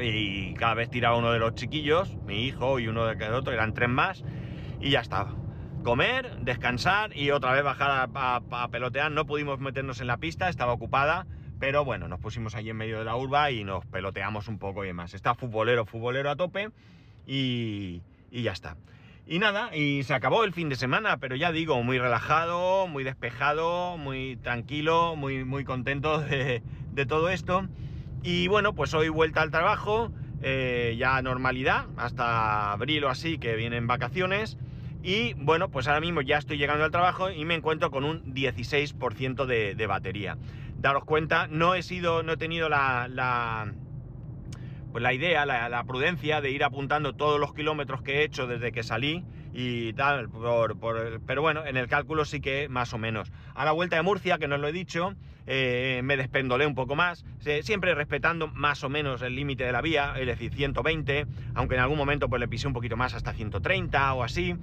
Y 0.00 0.54
cada 0.54 0.74
vez 0.74 0.88
tiraba 0.88 1.16
uno 1.16 1.32
de 1.32 1.38
los 1.38 1.54
chiquillos, 1.54 2.16
mi 2.26 2.46
hijo 2.46 2.78
y 2.78 2.88
uno 2.88 3.04
de 3.06 3.30
otro, 3.30 3.52
eran 3.52 3.74
tres 3.74 3.88
más, 3.88 4.24
y 4.80 4.90
ya 4.90 5.00
estaba. 5.00 5.34
Comer, 5.82 6.38
descansar 6.40 7.16
y 7.16 7.30
otra 7.30 7.52
vez 7.52 7.62
bajar 7.62 8.08
a 8.14 8.68
pelotear. 8.70 9.10
No 9.12 9.26
pudimos 9.26 9.60
meternos 9.60 10.00
en 10.00 10.06
la 10.06 10.16
pista, 10.16 10.48
estaba 10.48 10.72
ocupada 10.72 11.26
pero 11.58 11.84
bueno, 11.84 12.08
nos 12.08 12.20
pusimos 12.20 12.54
allí 12.54 12.70
en 12.70 12.76
medio 12.76 12.98
de 12.98 13.04
la 13.04 13.16
urba 13.16 13.50
y 13.50 13.64
nos 13.64 13.84
peloteamos 13.86 14.48
un 14.48 14.58
poco 14.58 14.84
y 14.84 14.88
demás. 14.88 15.14
Está 15.14 15.34
futbolero, 15.34 15.86
futbolero 15.86 16.30
a 16.30 16.36
tope 16.36 16.70
y, 17.26 18.02
ya 18.30 18.52
está. 18.52 18.76
Y 19.28 19.40
nada, 19.40 19.74
y 19.76 20.04
se 20.04 20.14
acabó 20.14 20.44
el 20.44 20.52
fin 20.52 20.68
de 20.68 20.76
semana, 20.76 21.16
pero 21.16 21.34
ya 21.34 21.50
digo, 21.50 21.82
muy 21.82 21.98
relajado, 21.98 22.86
muy 22.86 23.02
despejado, 23.02 23.96
muy 23.96 24.36
tranquilo, 24.36 25.16
muy, 25.16 25.44
muy 25.44 25.64
contento 25.64 26.20
de, 26.20 26.62
todo 27.08 27.28
esto. 27.28 27.66
Y 28.22 28.46
bueno, 28.46 28.72
pues 28.74 28.94
hoy 28.94 29.08
vuelta 29.08 29.42
al 29.42 29.50
trabajo, 29.50 30.12
eh, 30.42 30.94
ya 30.96 31.20
normalidad, 31.22 31.86
hasta 31.96 32.70
abril 32.70 33.02
o 33.02 33.08
así, 33.08 33.38
que 33.38 33.56
vienen 33.56 33.88
vacaciones. 33.88 34.58
Y 35.02 35.34
bueno, 35.34 35.70
pues 35.70 35.88
ahora 35.88 36.00
mismo 36.00 36.20
ya 36.20 36.38
estoy 36.38 36.56
llegando 36.56 36.84
al 36.84 36.92
trabajo 36.92 37.28
y 37.28 37.44
me 37.44 37.54
encuentro 37.54 37.90
con 37.90 38.04
un 38.04 38.32
16% 38.32 39.44
de, 39.44 39.86
batería 39.88 40.38
daros 40.78 41.04
cuenta, 41.04 41.48
no 41.48 41.74
he 41.74 41.82
sido, 41.82 42.22
no 42.22 42.32
he 42.32 42.36
tenido 42.36 42.68
la 42.68 43.08
pues 44.96 45.02
la 45.02 45.12
idea, 45.12 45.44
la, 45.44 45.84
prudencia 45.84 46.40
de 46.40 46.50
ir 46.50 46.64
apuntando 46.64 47.12
todos 47.12 47.38
los 47.38 47.52
kilómetros 47.52 48.00
que 48.00 48.20
he 48.20 48.24
hecho 48.24 48.46
desde 48.46 48.72
que 48.72 48.82
salí 48.82 49.26
y 49.52 49.92
tal, 49.92 50.30
pero 51.26 51.42
bueno, 51.42 51.66
en 51.66 51.76
el 51.76 51.86
cálculo 51.86 52.24
sí 52.24 52.40
que 52.40 52.70
más 52.70 52.94
o 52.94 52.98
menos. 52.98 53.30
A 53.54 53.66
la 53.66 53.72
vuelta 53.72 53.96
de 53.96 54.02
Murcia, 54.02 54.38
que 54.38 54.48
no 54.48 54.54
os 54.54 54.60
lo 54.62 54.68
he 54.68 54.72
dicho, 54.72 55.14
eh, 55.46 56.00
me 56.02 56.16
despendolé 56.16 56.66
un 56.66 56.74
poco 56.74 56.96
más, 56.96 57.26
siempre 57.60 57.94
respetando 57.94 58.48
más 58.48 58.84
o 58.84 58.88
menos 58.88 59.20
el 59.20 59.36
límite 59.36 59.64
de 59.64 59.72
la 59.72 59.82
vía, 59.82 60.14
es 60.18 60.26
decir, 60.26 60.54
120, 60.54 61.26
aunque 61.54 61.74
en 61.74 61.82
algún 61.82 61.98
momento 61.98 62.30
pues 62.30 62.40
le 62.40 62.48
pisé 62.48 62.66
un 62.66 62.72
poquito 62.72 62.96
más 62.96 63.12
hasta 63.12 63.34
130 63.34 64.14
o 64.14 64.22
así. 64.22 64.54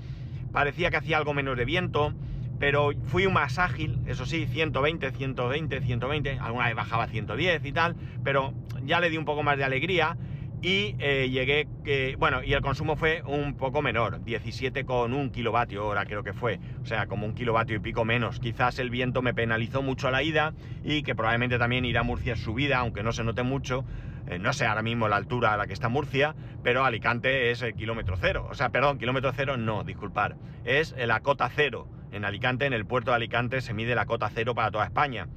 Parecía 0.51 0.89
que 0.89 0.97
hacía 0.97 1.17
algo 1.17 1.35
menos 1.35 1.55
de 1.57 1.65
viento, 1.65 2.11
pero 2.59 2.91
fui 3.07 3.27
más 3.27 3.59
ágil, 3.59 3.99
eso 4.07 4.25
sí, 4.25 4.45
120, 4.45 5.11
120, 5.11 5.81
120, 5.81 6.39
alguna 6.39 6.67
vez 6.67 6.75
bajaba 6.75 7.07
110 7.07 7.65
y 7.65 7.71
tal, 7.71 7.95
pero 8.23 8.53
ya 8.83 8.99
le 8.99 9.09
di 9.09 9.17
un 9.17 9.25
poco 9.25 9.43
más 9.43 9.57
de 9.57 9.63
alegría 9.63 10.17
y 10.63 10.95
eh, 10.99 11.29
llegué, 11.29 11.67
que, 11.83 12.15
bueno, 12.17 12.41
y 12.41 12.53
el 12.53 12.61
consumo 12.61 12.95
fue 12.95 13.21
un 13.25 13.55
poco 13.55 13.81
menor, 13.81 14.21
17,1 14.21 15.31
kilovatio 15.31 15.85
hora 15.85 16.05
creo 16.05 16.23
que 16.23 16.31
fue, 16.31 16.57
o 16.81 16.85
sea, 16.85 17.05
como 17.05 17.25
un 17.25 17.33
kilovatio 17.33 17.75
y 17.75 17.79
pico 17.79 18.05
menos. 18.05 18.39
Quizás 18.39 18.79
el 18.79 18.89
viento 18.89 19.21
me 19.21 19.33
penalizó 19.33 19.81
mucho 19.81 20.07
a 20.07 20.11
la 20.11 20.23
ida 20.23 20.53
y 20.85 21.03
que 21.03 21.15
probablemente 21.15 21.59
también 21.59 21.83
irá 21.83 21.99
a 21.99 22.03
Murcia 22.03 22.37
subida, 22.37 22.77
aunque 22.77 23.03
no 23.03 23.11
se 23.11 23.25
note 23.25 23.43
mucho, 23.43 23.83
eh, 24.25 24.39
no 24.39 24.53
sé 24.53 24.65
ahora 24.65 24.83
mismo 24.83 25.09
la 25.09 25.17
altura 25.17 25.53
a 25.53 25.57
la 25.57 25.67
que 25.67 25.73
está 25.73 25.89
Murcia, 25.89 26.33
pero 26.63 26.85
Alicante 26.85 27.51
es 27.51 27.61
el 27.61 27.73
kilómetro 27.73 28.15
cero, 28.15 28.47
o 28.49 28.53
sea, 28.53 28.69
perdón, 28.69 28.99
kilómetro 28.99 29.33
cero 29.35 29.57
no, 29.57 29.83
disculpar, 29.83 30.37
es 30.63 30.95
la 30.97 31.19
cota 31.19 31.51
cero 31.53 31.89
en 32.13 32.26
Alicante, 32.26 32.65
en 32.65 32.73
el 32.73 32.86
puerto 32.86 33.12
de 33.12 33.15
Alicante, 33.15 33.62
se 33.62 33.73
mide 33.73 33.95
la 33.95 34.06
cota 34.06 34.30
cero 34.30 34.54
para 34.56 34.71
toda 34.71 34.86
España. 34.86 35.28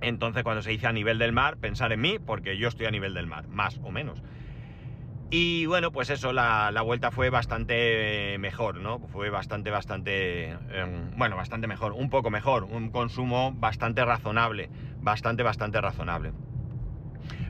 Entonces, 0.00 0.44
cuando 0.44 0.62
se 0.62 0.70
dice 0.70 0.86
a 0.86 0.92
nivel 0.92 1.18
del 1.18 1.32
mar, 1.32 1.56
pensar 1.56 1.92
en 1.92 2.00
mí, 2.00 2.18
porque 2.18 2.56
yo 2.56 2.68
estoy 2.68 2.86
a 2.86 2.90
nivel 2.90 3.14
del 3.14 3.26
mar, 3.26 3.48
más 3.48 3.80
o 3.82 3.90
menos. 3.90 4.22
Y 5.30 5.66
bueno, 5.66 5.90
pues 5.92 6.08
eso, 6.08 6.32
la, 6.32 6.70
vuelta 6.82 7.10
fue 7.10 7.28
bastante 7.28 8.36
mejor, 8.38 8.76
¿no? 8.76 9.00
Fue 9.08 9.28
bastante, 9.28 9.70
bastante, 9.70 10.50
em, 10.70 11.10
bueno, 11.16 11.36
bastante 11.36 11.66
mejor, 11.66 11.92
un 11.92 12.08
poco 12.08 12.30
mejor, 12.30 12.64
un 12.64 12.90
consumo 12.90 13.52
bastante 13.52 14.04
razonable, 14.04 14.70
bastante, 15.00 15.42
bastante 15.42 15.80
razonable. 15.80 16.32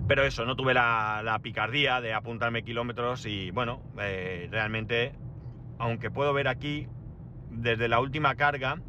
Pero 0.09 0.25
eso, 0.25 0.45
no 0.45 0.57
tuve 0.57 0.75
la, 0.75 1.39
picardía 1.43 2.01
de 2.01 2.15
apuntarme 2.15 2.65
kilómetros 2.65 3.27
y 3.27 3.51
bueno, 3.53 3.83
eh, 4.01 4.49
realmente, 4.51 5.13
aunque 5.79 6.11
puedo 6.11 6.33
ver 6.33 6.49
aquí, 6.49 6.89
desde 7.61 7.89
la 7.89 8.01
última 8.01 8.35
carga, 8.35 8.81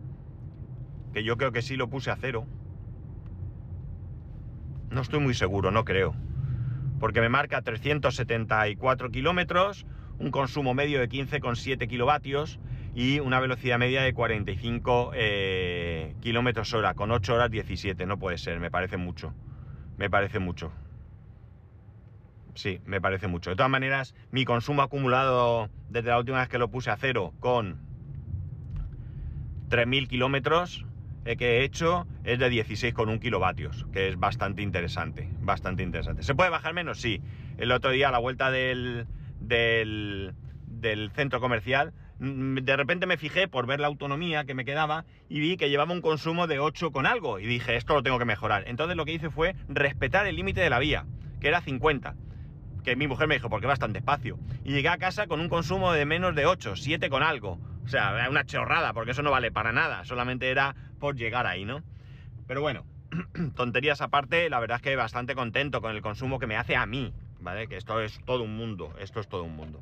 que 1.13 1.23
yo 1.23 1.37
creo 1.37 1.51
que 1.51 1.61
sí 1.61 1.75
lo 1.75 1.89
puse 1.89 2.11
a 2.11 2.15
cero, 2.15 2.45
no 4.89 5.01
estoy 5.01 5.19
muy 5.19 5.33
seguro, 5.33 5.71
no 5.71 5.85
creo. 5.85 6.15
Porque 6.99 7.21
me 7.21 7.29
marca 7.29 7.61
374 7.61 9.09
kilómetros, 9.09 9.85
un 10.17 10.31
consumo 10.31 10.73
medio 10.73 10.99
de 10.99 11.07
15,7 11.07 11.87
kilovatios 11.87 12.59
y 12.93 13.19
una 13.19 13.39
velocidad 13.39 13.77
media 13.77 14.01
de 14.01 14.13
45 14.13 15.11
eh, 15.13 16.15
kilómetros 16.21 16.73
hora, 16.73 16.93
con 16.95 17.11
8 17.11 17.35
horas 17.35 17.51
17. 17.51 18.05
No 18.05 18.17
puede 18.17 18.37
ser, 18.37 18.59
me 18.59 18.71
parece 18.71 18.97
mucho. 18.97 19.33
Me 19.97 20.09
parece 20.09 20.39
mucho. 20.39 20.71
Sí, 22.55 22.81
me 22.85 22.99
parece 22.99 23.27
mucho. 23.27 23.51
De 23.51 23.55
todas 23.55 23.71
maneras, 23.71 24.15
mi 24.31 24.43
consumo 24.43 24.81
acumulado 24.81 25.69
desde 25.89 26.09
la 26.09 26.19
última 26.19 26.39
vez 26.39 26.49
que 26.49 26.57
lo 26.57 26.69
puse 26.69 26.89
a 26.89 26.97
cero 26.97 27.33
con 27.39 27.88
3.000 29.69 30.07
kilómetros 30.07 30.85
eh, 31.25 31.35
que 31.35 31.59
he 31.59 31.63
hecho 31.63 32.07
es 32.23 32.39
de 32.39 32.49
16,1 32.49 33.19
kilovatios, 33.19 33.85
que 33.91 34.09
es 34.09 34.17
bastante 34.17 34.61
interesante, 34.61 35.29
bastante 35.41 35.83
interesante. 35.83 36.23
¿Se 36.23 36.35
puede 36.35 36.49
bajar 36.49 36.73
menos? 36.73 36.99
Sí. 36.99 37.21
El 37.57 37.71
otro 37.71 37.91
día 37.91 38.09
a 38.09 38.11
la 38.11 38.19
vuelta 38.19 38.51
del, 38.51 39.05
del, 39.39 40.33
centro 41.13 41.39
comercial, 41.41 41.93
mm, 42.19 42.55
de 42.59 42.75
repente 42.77 43.05
me 43.05 43.17
fijé 43.17 43.47
por 43.47 43.67
ver 43.67 43.79
la 43.79 43.87
autonomía 43.87 44.45
que 44.45 44.53
me 44.53 44.65
quedaba 44.65 45.05
y 45.27 45.39
vi 45.39 45.57
que 45.57 45.69
llevaba 45.69 45.93
un 45.93 46.01
consumo 46.01 46.47
de 46.47 46.59
8 46.59 46.91
con 46.91 47.05
algo 47.05 47.39
y 47.39 47.45
dije, 47.45 47.75
esto 47.75 47.93
lo 47.93 48.03
tengo 48.03 48.17
que 48.17 48.25
mejorar. 48.25 48.63
Entonces 48.67 48.95
lo 48.95 49.05
que 49.05 49.13
hice 49.13 49.29
fue 49.29 49.55
respetar 49.67 50.25
el 50.25 50.35
límite 50.35 50.61
de 50.61 50.69
la 50.69 50.79
vía, 50.79 51.05
que 51.41 51.47
era 51.47 51.61
50 51.61 52.15
que 52.83 52.95
mi 52.95 53.07
mujer 53.07 53.27
me 53.27 53.35
dijo, 53.35 53.49
porque 53.49 53.67
vas 53.67 53.77
tan 53.77 53.93
despacio. 53.93 54.39
Y 54.63 54.71
llegué 54.71 54.89
a 54.89 54.97
casa 54.97 55.27
con 55.27 55.39
un 55.41 55.49
consumo 55.49 55.91
de 55.91 56.05
menos 56.05 56.33
de 56.35 56.45
8, 56.45 56.75
7 56.75 57.09
con 57.09 57.23
algo. 57.23 57.59
O 57.89 57.91
sea, 57.91 58.27
una 58.29 58.45
chorrada, 58.45 58.93
porque 58.93 59.11
eso 59.11 59.23
no 59.23 59.31
vale 59.31 59.51
para 59.51 59.71
nada, 59.71 60.05
solamente 60.05 60.51
era 60.51 60.75
por 60.99 61.15
llegar 61.15 61.47
ahí, 61.47 61.65
¿no? 61.65 61.81
Pero 62.45 62.61
bueno, 62.61 62.85
tonterías 63.55 63.99
aparte, 64.01 64.47
la 64.47 64.59
verdad 64.59 64.75
es 64.75 64.83
que 64.83 64.95
bastante 64.95 65.33
contento 65.33 65.81
con 65.81 65.95
el 65.95 66.03
consumo 66.03 66.37
que 66.37 66.45
me 66.45 66.55
hace 66.55 66.75
a 66.75 66.85
mí, 66.85 67.11
¿vale? 67.39 67.67
Que 67.67 67.77
esto 67.77 67.99
es 67.99 68.23
todo 68.25 68.43
un 68.43 68.55
mundo, 68.55 68.93
esto 68.99 69.19
es 69.19 69.27
todo 69.27 69.41
un 69.41 69.55
mundo. 69.55 69.81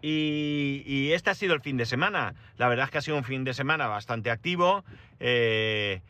Y, 0.00 1.10
este 1.12 1.28
ha 1.28 1.34
sido 1.34 1.52
el 1.52 1.60
fin 1.60 1.76
de 1.76 1.84
semana. 1.84 2.34
La 2.56 2.68
verdad 2.68 2.86
es 2.86 2.92
que 2.92 2.98
ha 2.98 3.02
sido 3.02 3.18
un 3.18 3.24
fin 3.24 3.44
de 3.44 3.52
semana 3.52 3.86
bastante 3.86 4.30
activo. 4.30 4.86
Eh, 5.20 6.00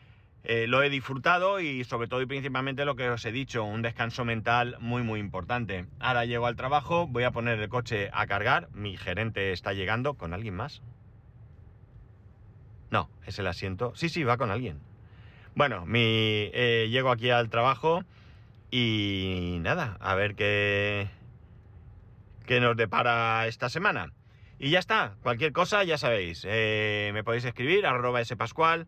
eh, 0.43 0.67
lo 0.67 0.81
he 0.81 0.89
disfrutado 0.89 1.59
y 1.59 1.83
sobre 1.83 2.07
todo 2.07 2.21
y 2.21 2.25
principalmente 2.25 2.85
lo 2.85 2.95
que 2.95 3.09
os 3.09 3.25
he 3.25 3.31
dicho, 3.31 3.63
un 3.63 3.81
descanso 3.81 4.25
mental 4.25 4.77
muy 4.79 5.03
muy 5.03 5.19
importante. 5.19 5.85
Ahora 5.99 6.25
llego 6.25 6.47
al 6.47 6.55
trabajo, 6.55 7.07
voy 7.07 7.23
a 7.23 7.31
poner 7.31 7.59
el 7.59 7.69
coche 7.69 8.09
a 8.13 8.25
cargar, 8.27 8.69
mi 8.73 8.97
gerente 8.97 9.51
está 9.51 9.73
llegando 9.73 10.13
con 10.13 10.33
alguien 10.33 10.55
más. 10.55 10.81
No, 12.89 13.09
es 13.25 13.37
el 13.39 13.47
asiento. 13.47 13.93
Sí, 13.95 14.09
sí, 14.09 14.23
va 14.23 14.37
con 14.37 14.49
alguien. 14.49 14.79
Bueno, 15.55 15.85
mi, 15.85 15.99
eh, 16.53 16.87
llego 16.89 17.11
aquí 17.11 17.29
al 17.29 17.49
trabajo 17.49 18.03
y 18.71 19.57
nada, 19.61 19.97
a 19.99 20.15
ver 20.15 20.35
qué, 20.35 21.09
qué 22.45 22.59
nos 22.59 22.77
depara 22.77 23.45
esta 23.47 23.69
semana. 23.69 24.13
Y 24.57 24.71
ya 24.71 24.79
está, 24.79 25.15
cualquier 25.23 25.53
cosa 25.53 25.83
ya 25.85 25.97
sabéis, 25.97 26.45
eh, 26.47 27.11
me 27.13 27.23
podéis 27.23 27.45
escribir 27.45 27.85
arroba 27.85 28.23
spascual, 28.25 28.87